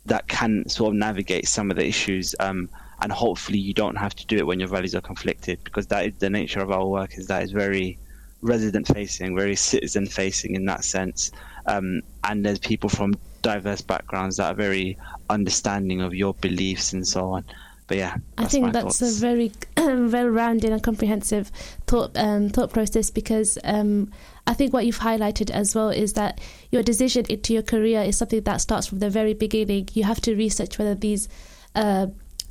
[0.05, 2.35] that can sort of navigate some of the issues.
[2.39, 2.69] Um,
[3.01, 6.05] and hopefully, you don't have to do it when your values are conflicted, because that
[6.05, 7.17] is the nature of our work.
[7.17, 7.97] Is that is very
[8.41, 11.31] resident facing, very citizen facing in that sense.
[11.65, 14.97] Um, and there's people from diverse backgrounds that are very
[15.29, 17.45] understanding of your beliefs and so on.
[17.87, 19.17] But yeah, I think that's thoughts.
[19.17, 21.49] a very well rounded and comprehensive
[21.87, 24.11] thought um, thought process because um,
[24.51, 28.17] I think what you've highlighted as well is that your decision into your career is
[28.17, 29.87] something that starts from the very beginning.
[29.93, 31.29] You have to research whether these
[31.73, 32.07] uh,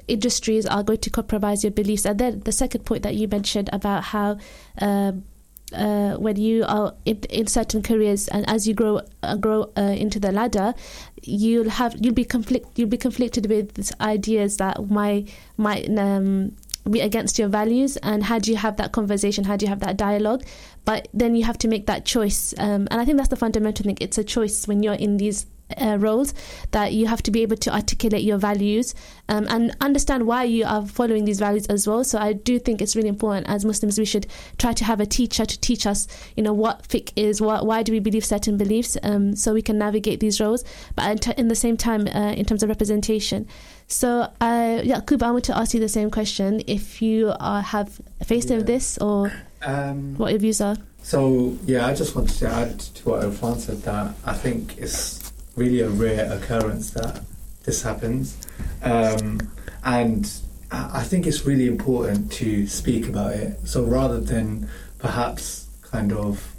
[0.09, 3.69] industries are going to compromise your beliefs, and then the second point that you mentioned
[3.71, 4.39] about how.
[4.81, 5.25] Um,
[5.73, 9.83] uh, when you are in, in, certain careers and as you grow uh, grow uh,
[9.83, 10.75] into the ladder,
[11.23, 16.57] you'll have you'll be conflict you'll be conflicted with ideas that might might um,
[16.99, 17.97] against your values.
[17.99, 19.45] And how do you have that conversation?
[19.45, 20.43] How do you have that dialogue?
[20.85, 22.53] But then you have to make that choice.
[22.59, 23.99] Um, and I think that's the fundamental thing.
[24.01, 25.47] It's a choice when you're in these
[25.81, 26.35] uh, roles
[26.73, 28.95] that you have to be able to articulate your values
[29.29, 32.05] um, and understand why you are following these values as well.
[32.05, 34.27] So I do think it's really important as Muslims we should
[34.59, 37.83] try to have a teacher to teach us, you know, what fiqh is, what, why
[37.83, 40.65] do we believe certain beliefs, um, so we can navigate these roles.
[40.97, 43.47] But in the same time, uh, in terms of representation.
[43.91, 46.63] So, uh, Yakub, I want to ask you the same question.
[46.69, 48.59] If you are, have faced yeah.
[48.59, 50.77] this or um, what your views are.
[51.03, 55.33] So, yeah, I just wanted to add to what Irfan said that I think it's
[55.57, 57.25] really a rare occurrence that
[57.65, 58.37] this happens.
[58.83, 59.41] Um,
[59.83, 60.31] and
[60.71, 63.59] I think it's really important to speak about it.
[63.67, 66.55] So rather than perhaps kind of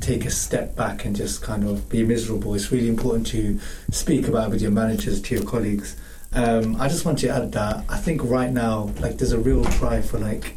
[0.00, 4.28] take a step back and just kind of be miserable, it's really important to speak
[4.28, 5.96] about it with your managers, to your colleagues.
[6.32, 9.62] Um, I just want to add that I think right now, like, there's a real
[9.62, 10.54] drive for like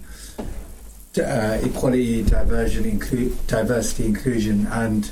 [1.17, 5.11] uh, equality, diversion, inclu- diversity, inclusion, and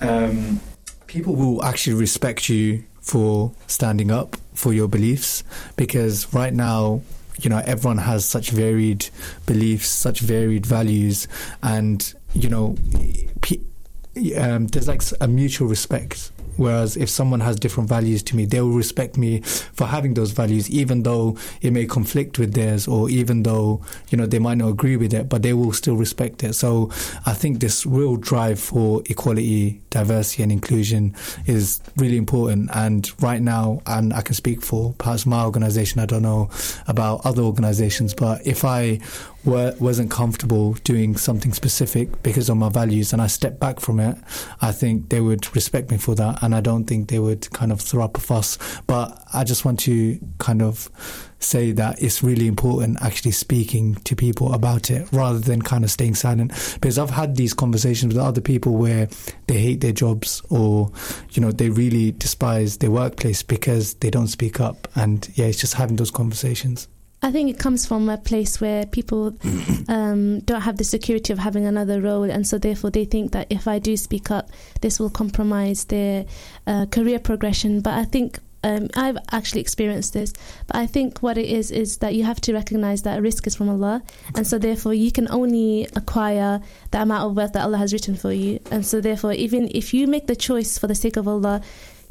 [0.00, 0.60] um,
[1.06, 5.42] people will actually respect you for standing up for your beliefs
[5.76, 7.02] because right now
[7.40, 9.08] you know everyone has such varied
[9.46, 11.26] beliefs such varied values
[11.62, 12.76] and you know
[14.36, 18.60] um, there's like a mutual respect Whereas if someone has different values to me, they
[18.60, 23.08] will respect me for having those values, even though it may conflict with theirs, or
[23.10, 26.44] even though you know they might not agree with it, but they will still respect
[26.44, 26.54] it.
[26.54, 26.90] So
[27.26, 31.14] I think this real drive for equality, diversity, and inclusion
[31.46, 32.70] is really important.
[32.74, 36.00] And right now, and I can speak for perhaps my organization.
[36.00, 36.50] I don't know
[36.86, 39.00] about other organizations, but if I
[39.44, 44.00] were, wasn't comfortable doing something specific because of my values and I stepped back from
[44.00, 44.16] it,
[44.60, 46.42] I think they would respect me for that.
[46.42, 48.58] And I don't think they would kind of throw up a fuss.
[48.86, 50.88] But I just want to kind of
[51.38, 55.90] say that it's really important actually speaking to people about it rather than kind of
[55.90, 56.52] staying silent.
[56.80, 59.08] Because I've had these conversations with other people where
[59.48, 60.92] they hate their jobs or,
[61.32, 64.88] you know, they really despise their workplace because they don't speak up.
[64.94, 66.88] And yeah, it's just having those conversations.
[67.24, 69.34] I think it comes from a place where people
[69.88, 73.46] um, don't have the security of having another role, and so therefore they think that
[73.48, 76.26] if I do speak up, this will compromise their
[76.66, 77.80] uh, career progression.
[77.80, 80.32] But I think um, I've actually experienced this,
[80.66, 83.54] but I think what it is is that you have to recognize that rizq is
[83.54, 84.02] from Allah,
[84.34, 88.16] and so therefore you can only acquire the amount of wealth that Allah has written
[88.16, 91.28] for you, and so therefore even if you make the choice for the sake of
[91.28, 91.60] Allah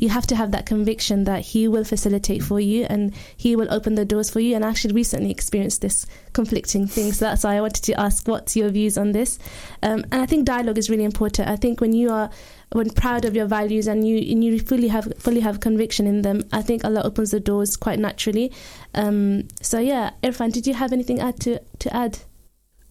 [0.01, 3.71] you have to have that conviction that He will facilitate for you and He will
[3.71, 4.55] open the doors for you.
[4.55, 7.13] And I actually recently experienced this conflicting thing.
[7.13, 9.37] So that's why I wanted to ask what's your views on this.
[9.83, 11.49] Um, and I think dialogue is really important.
[11.49, 12.31] I think when you are
[12.71, 16.23] when proud of your values and you and you fully have fully have conviction in
[16.23, 18.51] them, I think Allah opens the doors quite naturally.
[18.95, 22.19] Um, so yeah, Irfan, did you have anything add to to add?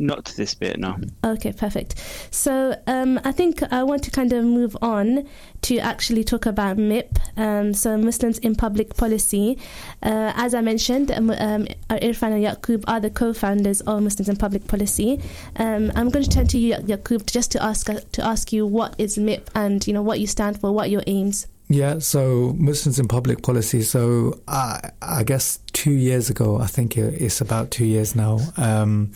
[0.00, 0.96] Not to this bit, no.
[1.22, 2.02] Okay, perfect.
[2.30, 5.28] So um, I think I want to kind of move on
[5.62, 9.58] to actually talk about MIP, um, so Muslims in Public Policy.
[10.02, 14.36] Uh, as I mentioned, um, um, Irfan and Yakub are the co-founders of Muslims in
[14.36, 15.20] Public Policy.
[15.56, 18.94] Um, I'm going to turn to you, Yakub, just to ask to ask you what
[18.96, 21.46] is MIP and you know what you stand for, what your aims.
[21.68, 23.82] Yeah, so Muslims in public policy.
[23.82, 28.40] So I, I guess two years ago, I think it's about two years now.
[28.56, 29.12] Um,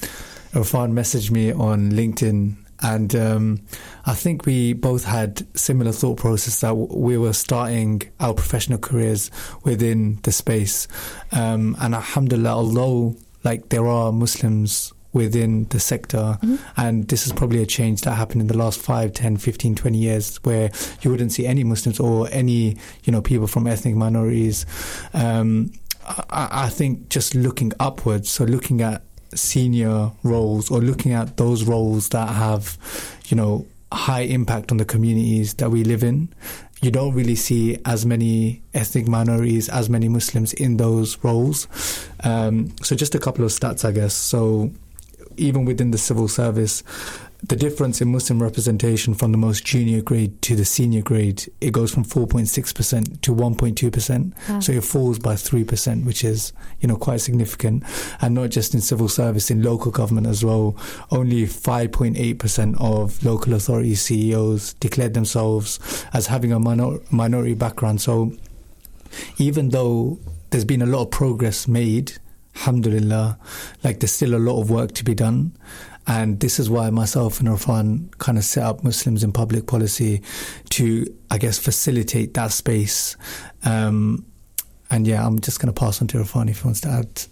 [0.55, 3.61] Irfan messaged me on LinkedIn, and um,
[4.07, 9.30] I think we both had similar thought process that we were starting our professional careers
[9.64, 10.86] within the space.
[11.32, 16.38] Um, and Alhamdulillah, although like there are Muslims within the sector.
[16.42, 16.57] Mm-hmm.
[16.76, 19.96] And this is probably a change that happened in the last 5, 10, 15, 20
[19.96, 20.70] years where
[21.02, 24.66] you wouldn't see any Muslims or any, you know, people from ethnic minorities.
[25.14, 25.72] Um,
[26.05, 29.02] I, I think just looking upwards, so looking at
[29.35, 32.79] senior roles or looking at those roles that have,
[33.27, 36.29] you know, high impact on the communities that we live in.
[36.83, 41.66] You don't really see as many ethnic minorities, as many Muslims in those roles.
[42.22, 44.12] Um, so, just a couple of stats, I guess.
[44.12, 44.70] So,
[45.37, 46.83] even within the civil service,
[47.49, 51.72] the difference in Muslim representation from the most junior grade to the senior grade, it
[51.72, 54.49] goes from 4.6% to 1.2%.
[54.49, 54.61] Wow.
[54.61, 57.82] So it falls by 3%, which is, you know, quite significant.
[58.22, 60.74] And not just in civil service, in local government as well.
[61.11, 68.01] Only 5.8% of local authority CEOs declared themselves as having a minor- minority background.
[68.01, 68.32] So
[69.36, 70.18] even though
[70.49, 72.12] there's been a lot of progress made,
[72.57, 73.38] alhamdulillah,
[73.82, 75.53] like there's still a lot of work to be done.
[76.07, 80.22] And this is why myself and Irfan kind of set up Muslims in public policy
[80.70, 83.16] to, I guess, facilitate that space.
[83.64, 84.26] Um,
[84.90, 87.22] and yeah, I'm just going to pass on to Irfan if he wants to add.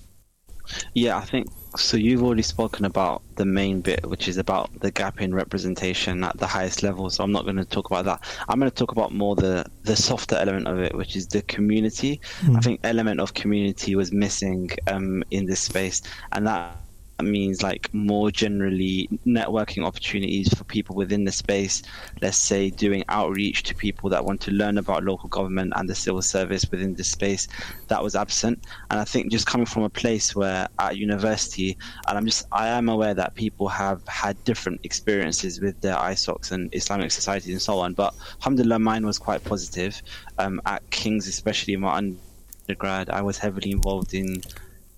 [0.94, 1.96] Yeah, I think so.
[1.96, 6.36] You've already spoken about the main bit, which is about the gap in representation at
[6.38, 7.10] the highest level.
[7.10, 8.24] So I'm not going to talk about that.
[8.48, 11.42] I'm going to talk about more the the softer element of it, which is the
[11.42, 12.20] community.
[12.40, 12.56] Mm.
[12.56, 16.02] I think element of community was missing um, in this space,
[16.32, 16.76] and that
[17.24, 21.82] means like more generally networking opportunities for people within the space.
[22.20, 25.94] Let's say doing outreach to people that want to learn about local government and the
[25.94, 27.48] civil service within the space.
[27.88, 31.76] That was absent, and I think just coming from a place where at university,
[32.08, 36.52] and I'm just I am aware that people have had different experiences with their ISOCs
[36.52, 37.94] and Islamic societies and so on.
[37.94, 40.02] But alhamdulillah, mine was quite positive.
[40.38, 44.42] Um, at King's, especially in my undergrad, I was heavily involved in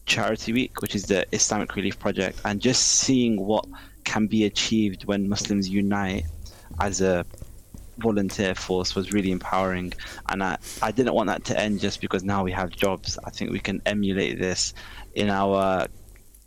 [0.07, 3.66] Charity Week, which is the Islamic Relief Project, and just seeing what
[4.05, 6.24] can be achieved when Muslims unite
[6.80, 7.24] as a
[7.98, 9.92] volunteer force was really empowering.
[10.28, 13.18] And I, I didn't want that to end just because now we have jobs.
[13.24, 14.74] I think we can emulate this
[15.14, 15.86] in our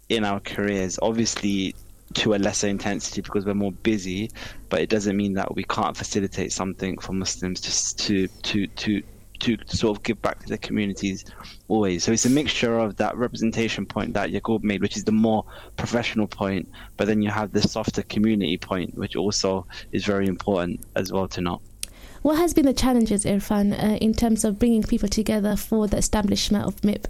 [0.10, 1.00] in our careers.
[1.02, 1.76] Obviously,
[2.14, 4.32] to a lesser intensity because we're more busy,
[4.70, 9.02] but it doesn't mean that we can't facilitate something for Muslims just to to to
[9.40, 11.26] to sort of give back to the communities
[11.68, 12.04] always.
[12.04, 15.46] So it's a mixture of that representation point that Yakub made, which is the more
[15.76, 20.82] professional point, but then you have the softer community point, which also is very important
[20.96, 21.62] as well to note.
[22.22, 25.98] What has been the challenges, Irfan, uh, in terms of bringing people together for the
[25.98, 27.06] establishment of MIP?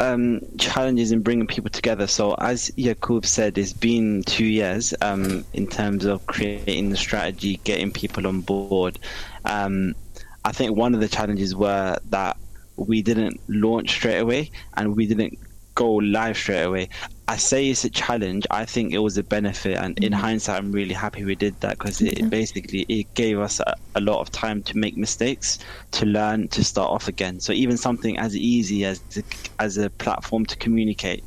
[0.00, 2.06] Um, challenges in bringing people together.
[2.06, 7.60] So, as Yakub said, it's been two years um, in terms of creating the strategy,
[7.64, 8.98] getting people on board.
[9.44, 9.94] Um,
[10.44, 12.36] I think one of the challenges were that
[12.78, 15.38] we didn't launch straight away and we didn't
[15.78, 16.88] go live straight away.
[17.28, 18.46] I say it's a challenge.
[18.50, 20.20] I think it was a benefit, and in mm-hmm.
[20.20, 24.00] hindsight, I'm really happy we did that because it basically it gave us a, a,
[24.00, 25.58] lot of time to make mistakes,
[25.92, 27.38] to learn, to start off again.
[27.38, 29.22] So even something as easy as to,
[29.60, 31.22] as a platform to communicate,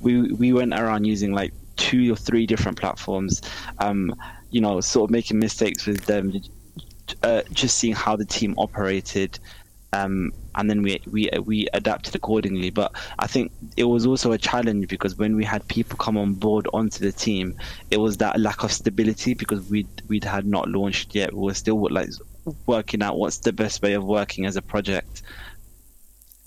[0.00, 3.40] we we went around using like two or three different platforms,
[3.78, 4.14] um,
[4.50, 6.32] you know, sort of making mistakes with them,
[7.22, 9.38] uh, just seeing how the team operated,
[9.92, 12.70] um, and then we we we adapted accordingly.
[12.70, 16.34] But I think it was also a challenge because when we had people come on
[16.34, 17.56] board onto the team,
[17.90, 21.32] it was that lack of stability because we we'd had not launched yet.
[21.32, 22.10] We were still like
[22.66, 25.22] working out what's the best way of working as a project.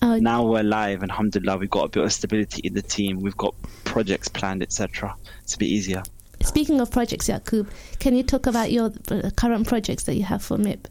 [0.02, 3.20] Uh, now we're live, and alhamdulillah, we've got a bit of stability in the team.
[3.20, 5.16] We've got projects planned, etc.
[5.42, 6.04] It's a bit easier.
[6.44, 7.68] Speaking of projects, Yakub,
[8.00, 8.92] can you talk about your
[9.36, 10.86] current projects that you have for MIP?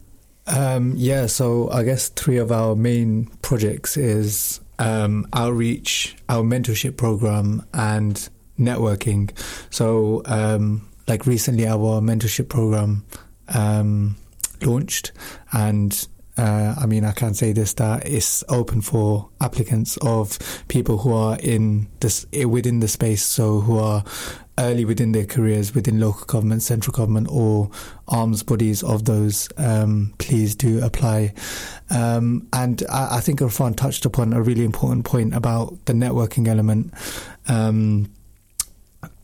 [0.47, 6.97] Um, yeah, so I guess three of our main projects is um, outreach, our mentorship
[6.97, 9.31] program, and networking.
[9.69, 13.05] So, um, like recently, our mentorship program
[13.49, 14.15] um,
[14.61, 15.11] launched,
[15.51, 20.37] and uh, I mean, I can say this that it's open for applicants of
[20.67, 24.03] people who are in this within the space, so who are
[24.57, 27.69] early within their careers within local government, central government, or
[28.07, 29.49] arms bodies of those.
[29.57, 31.33] Um, please do apply.
[31.89, 36.47] Um, and I, I, think Irfan touched upon a really important point about the networking
[36.47, 36.93] element.
[37.47, 38.11] Um,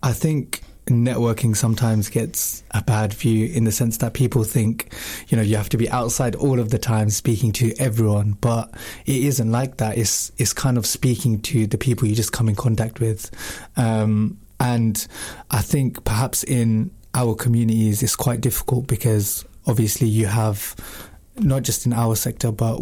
[0.02, 4.94] I think networking sometimes gets a bad view in the sense that people think,
[5.30, 8.74] you know, you have to be outside all of the time speaking to everyone, but
[9.06, 9.98] it isn't like that.
[9.98, 13.32] It's it's kind of speaking to the people you just come in contact with,
[13.78, 15.06] um, and
[15.52, 20.76] I think perhaps in our communities it's quite difficult because obviously you have
[21.36, 22.80] not just in our sector, but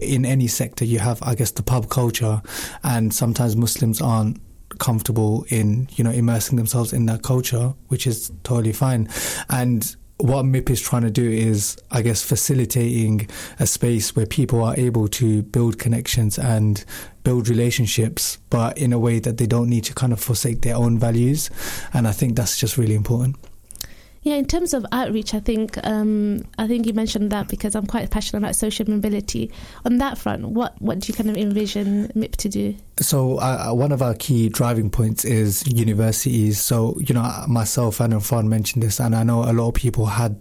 [0.00, 2.42] in any sector, you have, I guess, the pub culture,
[2.84, 4.40] and sometimes Muslims aren't
[4.78, 9.08] comfortable in you know immersing themselves in that culture, which is totally fine.
[9.48, 14.62] And what MIP is trying to do is, I guess, facilitating a space where people
[14.62, 16.84] are able to build connections and
[17.24, 20.76] build relationships, but in a way that they don't need to kind of forsake their
[20.76, 21.50] own values.
[21.92, 23.36] And I think that's just really important.
[24.22, 27.86] Yeah, in terms of outreach, I think um, I think you mentioned that because I'm
[27.86, 29.50] quite passionate about social mobility.
[29.86, 32.76] On that front, what what do you kind of envision MIP to do?
[32.98, 36.60] So uh, one of our key driving points is universities.
[36.60, 40.04] So you know, myself and Irfan mentioned this, and I know a lot of people
[40.04, 40.36] had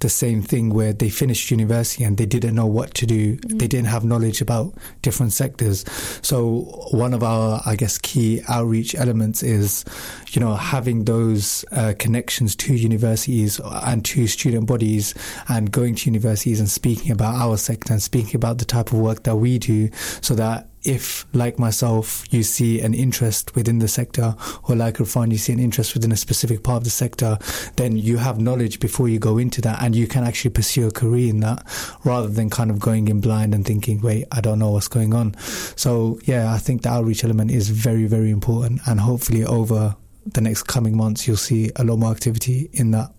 [0.00, 3.36] the same thing where they finished university and they didn't know what to do.
[3.36, 3.58] Mm.
[3.58, 5.84] They didn't have knowledge about different sectors.
[6.22, 9.84] So one of our, I guess, key outreach elements is,
[10.30, 15.14] you know, having those uh, connections to universities and to student bodies
[15.48, 18.98] and going to universities and speaking about our sector and speaking about the type of
[18.98, 19.90] work that we do
[20.20, 25.30] so that if, like myself, you see an interest within the sector, or like Irfan,
[25.30, 27.38] you see an interest within a specific part of the sector,
[27.76, 30.90] then you have knowledge before you go into that, and you can actually pursue a
[30.90, 31.64] career in that,
[32.04, 35.14] rather than kind of going in blind and thinking, "Wait, I don't know what's going
[35.14, 35.36] on."
[35.76, 40.40] So, yeah, I think the outreach element is very, very important, and hopefully over the
[40.40, 43.12] next coming months, you'll see a lot more activity in that.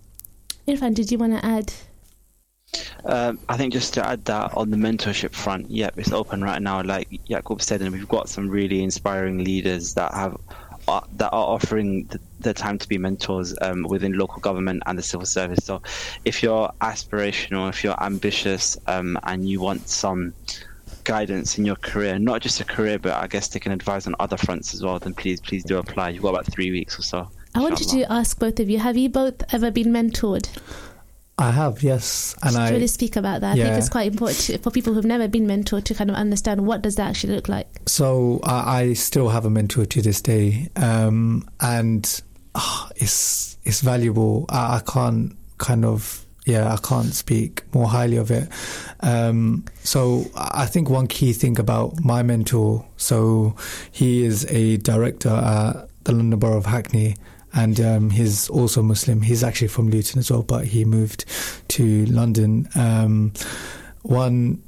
[0.68, 1.74] Irfan, did you want to add
[3.06, 6.62] um, I think just to add that on the mentorship front, yep, it's open right
[6.62, 6.82] now.
[6.84, 10.38] Like Yakub said, and we've got some really inspiring leaders that have
[10.88, 14.98] uh, that are offering the, the, time to be mentors um, within local government and
[14.98, 15.64] the civil service.
[15.64, 15.82] So,
[16.26, 20.34] if you're aspirational, if you're ambitious, um, and you want some
[21.04, 24.38] guidance in your career, not just a career, but I guess taking advice on other
[24.38, 26.10] fronts as well, then please, please do apply.
[26.10, 27.30] You've got about three weeks or so.
[27.54, 30.50] I wanted to ask both of you: Have you both ever been mentored?
[31.42, 33.58] I have, yes, and I really speak about that.
[33.58, 33.64] Yeah.
[33.64, 36.68] I think it's quite important for people who've never been mentored to kind of understand
[36.68, 37.68] what does that actually look like.
[37.88, 42.22] So I, I still have a mentor to this day, um, and
[42.54, 44.46] oh, it's it's valuable.
[44.50, 48.48] I, I, can't kind of yeah, I can't speak more highly of it.
[49.00, 53.56] Um, so I think one key thing about my mentor, so
[53.92, 57.16] he is a director at the London Borough of Hackney
[57.54, 59.22] and um, he's also Muslim.
[59.22, 61.26] He's actually from Luton as well, but he moved
[61.70, 62.70] to London.
[62.76, 63.34] Um,
[64.04, 64.62] one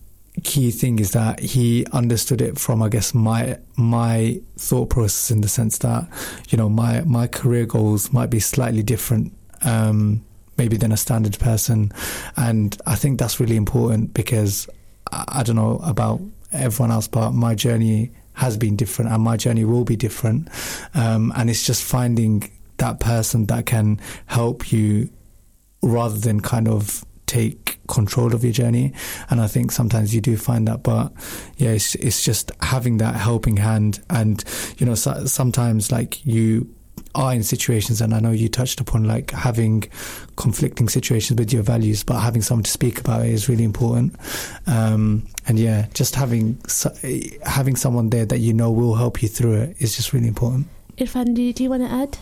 [0.44, 5.42] key thing is that he understood it from, I guess, my my thought process in
[5.42, 6.08] the sense that
[6.50, 9.34] you know my my career goals might be slightly different.
[9.64, 10.26] Um,
[10.58, 11.92] maybe than a standard person
[12.38, 14.68] and I think that's really important because
[15.12, 16.22] I, I don't know about
[16.52, 20.50] everyone else but my journey has been different and my journey will be different
[20.94, 22.52] um, and it's just finding
[22.84, 25.10] that person that can help you
[25.82, 28.94] rather than kind of take control of your journey.
[29.30, 31.14] And I think sometimes you do find that, but
[31.56, 34.02] yeah, it's, it's just having that helping hand.
[34.10, 34.44] And,
[34.78, 36.70] you know, so, sometimes like you
[37.16, 39.86] are in situations, and I know you touched upon like having
[40.36, 44.16] conflicting situations with your values, but having someone to speak about it is really important.
[44.68, 46.60] Um, and yeah, just having
[47.46, 50.68] having someone there that you know will help you through it is just really important.
[50.98, 52.18] Irfan, do, do you want to add?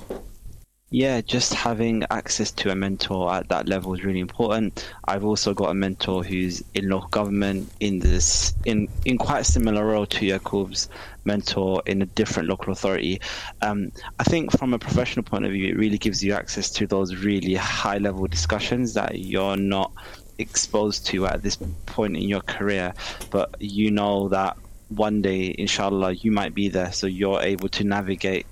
[0.93, 4.91] Yeah, just having access to a mentor at that level is really important.
[5.05, 9.43] I've also got a mentor who's in local government in this in in quite a
[9.45, 10.89] similar role to Yakub's
[11.23, 13.21] mentor in a different local authority.
[13.61, 16.85] Um, I think from a professional point of view, it really gives you access to
[16.85, 19.93] those really high level discussions that you're not
[20.39, 22.93] exposed to at this point in your career,
[23.29, 24.57] but you know that
[24.89, 28.45] one day, inshallah, you might be there, so you're able to navigate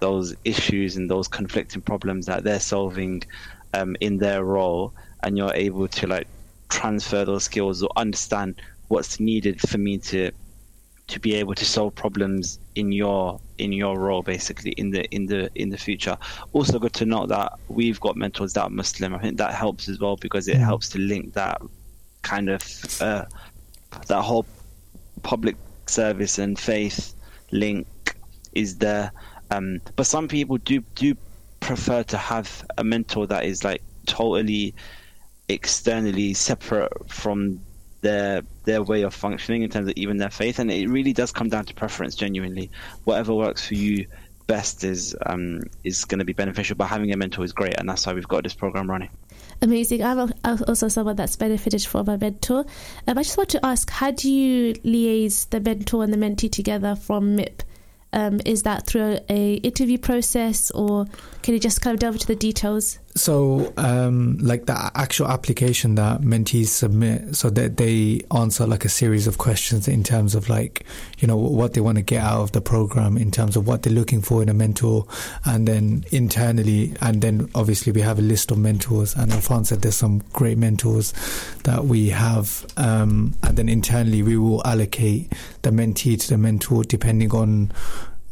[0.00, 3.22] those issues and those conflicting problems that they're solving
[3.74, 4.92] um, in their role,
[5.22, 6.26] and you're able to like
[6.68, 10.30] transfer those skills or understand what's needed for me to
[11.06, 15.26] to be able to solve problems in your in your role basically in the in
[15.26, 16.16] the in the future.
[16.52, 19.14] Also good to note that we've got mentors that are muslim.
[19.14, 21.60] I think that helps as well because it helps to link that
[22.22, 22.62] kind of
[23.00, 23.24] uh,
[24.06, 24.46] that whole
[25.22, 27.14] public service and faith
[27.50, 27.86] link
[28.54, 29.12] is there.
[29.50, 31.16] Um, but some people do do
[31.60, 34.74] prefer to have a mentor that is like totally
[35.48, 37.60] externally separate from
[38.00, 41.32] their their way of functioning in terms of even their faith and it really does
[41.32, 42.70] come down to preference genuinely
[43.04, 44.06] whatever works for you
[44.46, 47.88] best is um, is going to be beneficial but having a mentor is great and
[47.88, 49.10] that's why we've got this program running
[49.62, 50.02] Amazing.
[50.02, 52.64] I'm also someone that's benefited from a mentor.
[53.06, 56.50] Um, I just want to ask, how do you liaise the mentor and the mentee
[56.50, 57.60] together from MIP?
[58.12, 61.06] Um, is that through a interview process, or
[61.42, 62.98] can you just kind of delve into the details?
[63.16, 68.88] So, um, like the actual application that mentees submit, so that they answer like a
[68.88, 70.86] series of questions in terms of like,
[71.18, 73.82] you know, what they want to get out of the program, in terms of what
[73.82, 75.06] they're looking for in a mentor,
[75.44, 79.82] and then internally, and then obviously we have a list of mentors, and Irfan said
[79.82, 81.12] there's some great mentors
[81.64, 85.32] that we have, um, and then internally we will allocate
[85.62, 87.72] the mentee to the mentor depending on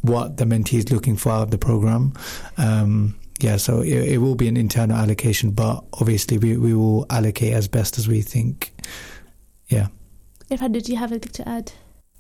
[0.03, 2.13] what the mentee is looking for out of the program.
[2.57, 7.07] Um, yeah, so it, it, will be an internal allocation, but obviously we, we will
[7.11, 8.73] allocate as best as we think.
[9.69, 9.89] Yeah.
[10.51, 11.73] Irfan, did you have anything to add?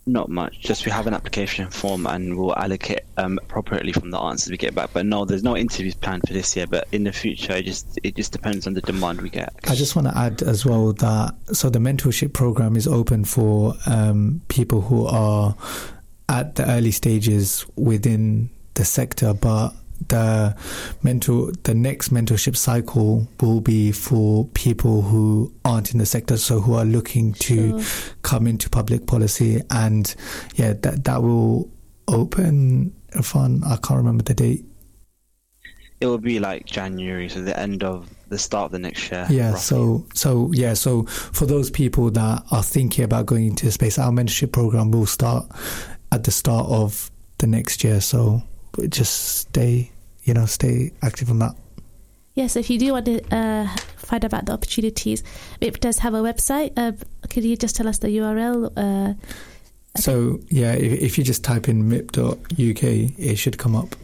[0.06, 0.60] Not much.
[0.60, 4.56] Just we have an application form and we'll allocate um, appropriately from the answers we
[4.56, 4.90] get back.
[4.92, 6.66] But no, there's no interviews planned for this year.
[6.66, 9.52] But in the future, it just it just depends on the demand we get.
[9.64, 13.74] I just want to add as well that so the mentorship program is open for
[13.84, 15.54] um, people who are
[16.30, 19.74] at the early stages within the sector, but
[20.06, 20.56] the
[21.02, 26.60] mentor the next mentorship cycle will be for people who aren't in the sector so
[26.60, 28.14] who are looking to sure.
[28.22, 30.14] come into public policy and
[30.54, 31.70] yeah that that will
[32.06, 34.64] open fun i can't remember the date
[36.00, 39.26] it will be like january so the end of the start of the next year
[39.30, 39.60] yeah roughly.
[39.60, 43.98] so so yeah so for those people that are thinking about going into the space
[43.98, 45.44] our mentorship program will start
[46.12, 48.42] at the start of the next year so
[48.88, 49.90] just stay,
[50.24, 51.54] you know, stay active on that.
[52.34, 53.66] Yes, if you do want to uh,
[53.96, 55.24] find out about the opportunities,
[55.60, 56.72] it does have a website.
[56.76, 56.92] Uh,
[57.28, 58.72] could you just tell us the URL?
[58.76, 59.14] Uh,
[59.96, 63.96] so, yeah, if, if, you just type in mip.uk, it should come up.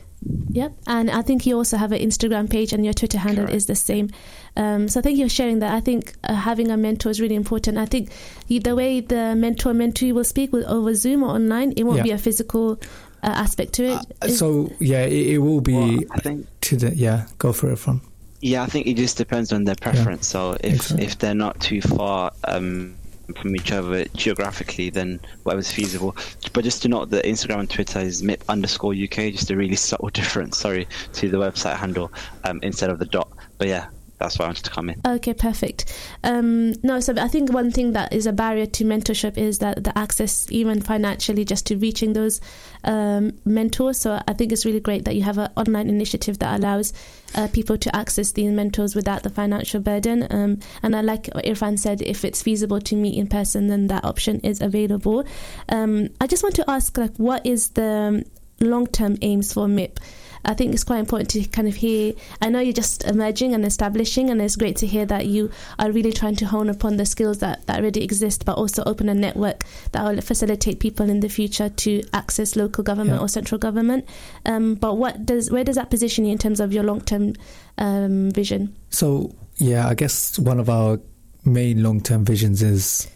[0.50, 3.56] Yep, and I think you also have an Instagram page, and your Twitter handle Correct.
[3.56, 4.10] is the same.
[4.56, 5.72] Um, so thank you for sharing that.
[5.72, 7.78] I think uh, having a mentor is really important.
[7.78, 8.10] I think
[8.48, 12.02] the way the mentor mentee will speak with over Zoom or online, it won't yeah.
[12.02, 12.80] be a physical
[13.24, 14.00] uh, aspect to it.
[14.22, 15.74] Uh, so yeah, it, it will be.
[15.74, 18.02] Well, I think to the yeah, go for it from.
[18.40, 20.28] Yeah, I think it just depends on their preference.
[20.28, 21.06] Yeah, so if exactly.
[21.06, 22.94] if they're not too far um,
[23.40, 26.14] from each other geographically, then whatever's feasible.
[26.52, 29.76] But just to note that Instagram and Twitter is MIP underscore UK, just a really
[29.76, 30.58] subtle difference.
[30.58, 32.12] Sorry to the website handle
[32.44, 33.28] um, instead of the dot.
[33.56, 33.88] But yeah,
[34.18, 35.00] that's why I wanted to come in.
[35.06, 35.92] Okay, perfect.
[36.22, 39.82] Um, no, so I think one thing that is a barrier to mentorship is that
[39.82, 42.40] the access, even financially, just to reaching those
[42.84, 43.98] um, mentors.
[43.98, 46.92] So I think it's really great that you have an online initiative that allows
[47.34, 50.26] uh, people to access these mentors without the financial burden.
[50.30, 53.88] Um, and I like what Irfan said, if it's feasible to meet in person, then
[53.88, 55.24] that option is available.
[55.68, 58.24] Um, I just want to ask, like, what is the
[58.60, 59.98] long-term aims for MIP?
[60.44, 62.14] I think it's quite important to kind of hear.
[62.40, 65.90] I know you're just emerging and establishing, and it's great to hear that you are
[65.90, 69.14] really trying to hone upon the skills that, that already exist, but also open a
[69.14, 73.24] network that will facilitate people in the future to access local government yeah.
[73.24, 74.06] or central government.
[74.46, 77.34] Um, but what does where does that position you in terms of your long term
[77.78, 78.74] um, vision?
[78.90, 81.00] So yeah, I guess one of our
[81.44, 83.08] main long term visions is,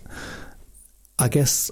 [1.18, 1.70] I guess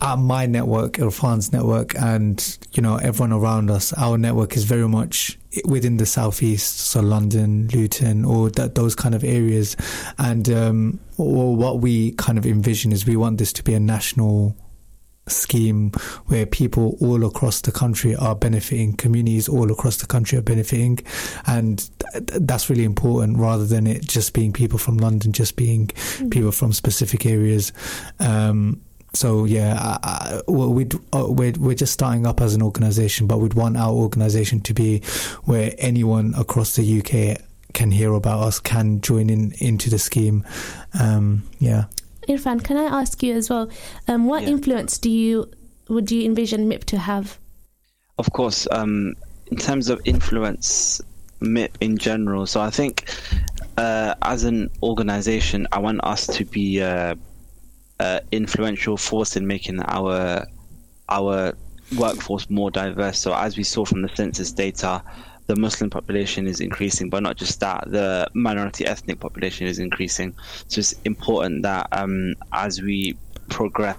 [0.00, 4.88] at my network, Irfan's network, and you know everyone around us, our network is very
[4.88, 9.76] much within the southeast, so London, Luton, or that, those kind of areas.
[10.18, 14.56] And um, what we kind of envision is we want this to be a national
[15.30, 15.90] scheme
[16.26, 20.98] where people all across the country are benefiting, communities all across the country are benefiting,
[21.46, 25.88] and th- that's really important rather than it just being people from London, just being
[25.88, 26.28] mm-hmm.
[26.30, 27.72] people from specific areas.
[28.18, 28.80] Um,
[29.14, 33.38] so yeah, I, I, we'd, uh, we're we're just starting up as an organisation, but
[33.38, 35.00] we'd want our organisation to be
[35.44, 37.40] where anyone across the UK
[37.72, 40.44] can hear about us, can join in into the scheme.
[40.98, 41.84] Um, yeah.
[42.28, 43.70] Irfan, can I ask you as well?
[44.06, 44.50] Um, what yeah.
[44.50, 45.50] influence do you
[45.88, 47.38] would you envision MIP to have?
[48.18, 49.14] Of course, um,
[49.46, 51.00] in terms of influence,
[51.40, 52.46] MIP in general.
[52.46, 53.08] So I think
[53.78, 56.82] uh, as an organisation, I want us to be.
[56.82, 57.14] Uh,
[58.00, 60.46] uh, influential force in making our
[61.08, 61.54] our
[61.96, 63.18] workforce more diverse.
[63.18, 65.02] So as we saw from the census data,
[65.46, 70.34] the Muslim population is increasing, but not just that, the minority ethnic population is increasing.
[70.68, 73.16] So it's important that um, as we
[73.48, 73.96] progress,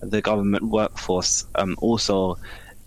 [0.00, 2.36] the government workforce um, also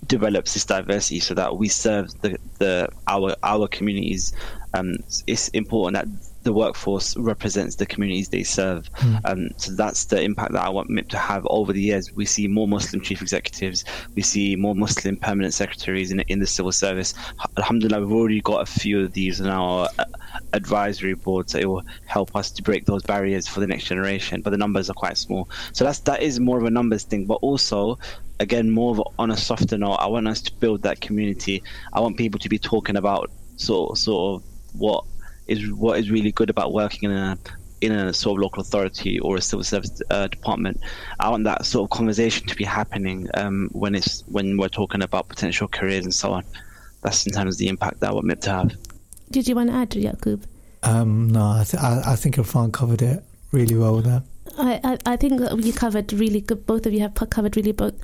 [0.08, 4.34] develops this diversity so that we serve the, the our our communities.
[4.74, 4.96] Um,
[5.28, 8.92] it's important that the workforce represents the communities they serve.
[8.94, 9.22] Mm.
[9.26, 12.12] Um, so that's the impact that I want MIP to have over the years.
[12.14, 13.86] We see more Muslim chief executives,
[14.16, 17.14] we see more Muslim permanent secretaries in, in the civil service.
[17.58, 20.06] Alhamdulillah, we've already got a few of these in our uh,
[20.54, 24.42] advisory board, so it will help us to break those barriers for the next generation.
[24.42, 27.26] But the numbers are quite small, so that's that is more of a numbers thing.
[27.26, 28.00] But also,
[28.40, 31.64] again, more of on a softer note, I want us to build that community.
[31.94, 35.06] I want people to be talking about sort sort of what
[35.52, 37.38] is what is really good about working in a
[37.82, 40.80] in a sort of local authority or a civil service uh, department.
[41.20, 45.02] I want that sort of conversation to be happening um, when it's when we're talking
[45.02, 46.44] about potential careers and so on.
[47.02, 48.76] That's sometimes the impact that I want MIP to have.
[49.32, 50.46] Did you want to add, Yakub?
[50.84, 54.24] Um, no, I, th- I, I think Irfan covered it really well there.
[54.58, 56.66] I, I, I think you covered really good.
[56.66, 57.96] Both of you have covered really both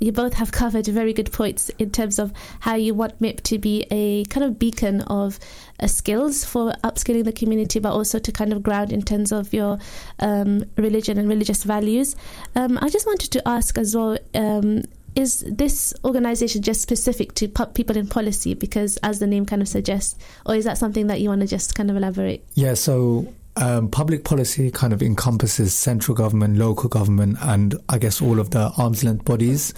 [0.00, 3.58] you both have covered very good points in terms of how you want MIP to
[3.58, 5.38] be a kind of beacon of
[5.80, 9.52] uh, skills for upskilling the community, but also to kind of ground in terms of
[9.52, 9.78] your
[10.20, 12.16] um, religion and religious values.
[12.54, 14.18] Um, I just wanted to ask as well.
[14.34, 14.82] Um,
[15.14, 19.68] is this organization just specific to people in policy because as the name kind of
[19.68, 23.32] suggests or is that something that you want to just kind of elaborate yeah so
[23.56, 28.50] um, public policy kind of encompasses central government, local government, and I guess all of
[28.50, 29.72] the arm's length bodies.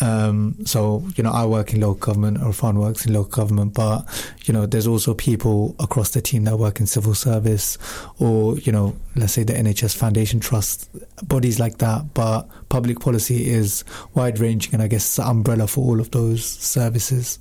[0.00, 3.74] Um, so, you know, I work in local government, or Irfan works in local government,
[3.74, 4.06] but,
[4.44, 7.78] you know, there's also people across the team that work in civil service
[8.18, 10.88] or, you know, let's say the NHS Foundation Trust,
[11.26, 12.14] bodies like that.
[12.14, 17.40] But public policy is wide ranging and I guess umbrella for all of those services.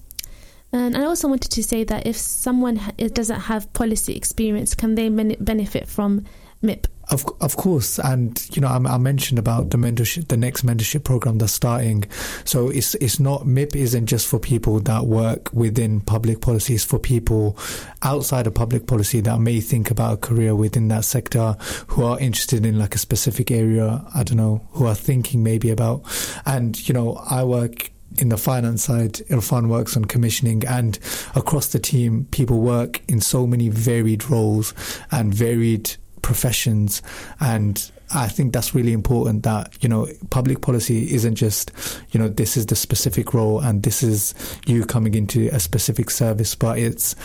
[0.72, 5.10] And I also wanted to say that if someone doesn't have policy experience, can they
[5.10, 6.26] benefit from
[6.64, 6.88] MIP?
[7.10, 11.06] Of, of course, and you know I, I, mentioned about the mentorship, the next mentorship
[11.06, 12.04] program that's starting.
[12.44, 16.74] So it's it's not MIP isn't just for people that work within public policy.
[16.74, 17.58] It's for people
[18.02, 21.56] outside of public policy that may think about a career within that sector,
[21.88, 24.04] who are interested in like a specific area.
[24.14, 26.04] I don't know, who are thinking maybe about,
[26.46, 30.98] and you know I work in the finance side, Irfan works on commissioning, and
[31.36, 34.74] across the team, people work in so many varied roles
[35.12, 37.02] and varied professions.
[37.40, 41.72] And I think that's really important that, you know, public policy isn't just,
[42.12, 44.34] you know, this is the specific role and this is
[44.66, 47.16] you coming into a specific service, but it's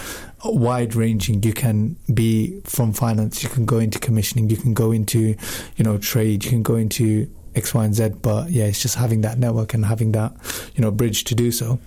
[0.45, 1.43] wide ranging.
[1.43, 5.36] You can be from finance, you can go into commissioning, you can go into,
[5.76, 8.11] you know, trade, you can go into X, Y, and Z.
[8.22, 10.32] But yeah, it's just having that network and having that,
[10.74, 11.78] you know, bridge to do so.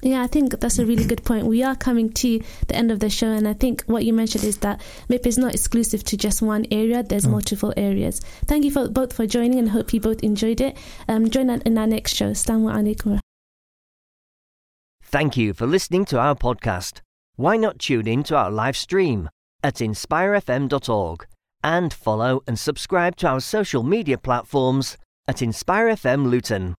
[0.00, 1.46] Yeah, I think that's a really good point.
[1.46, 4.44] We are coming to the end of the show, and I think what you mentioned
[4.44, 7.02] is that MIP is not exclusive to just one area.
[7.02, 7.32] There's mm.
[7.32, 8.20] multiple areas.
[8.46, 10.76] Thank you for both for joining, and hope you both enjoyed it.
[11.08, 12.30] Um, join us in our next show.
[12.30, 13.18] Assalamu alaikum.
[15.02, 17.00] Thank you for listening to our podcast.
[17.34, 19.30] Why not tune in to our live stream
[19.64, 21.26] at inspirefm.org
[21.64, 24.96] and follow and subscribe to our social media platforms
[25.28, 26.74] at Inspire FM Luton.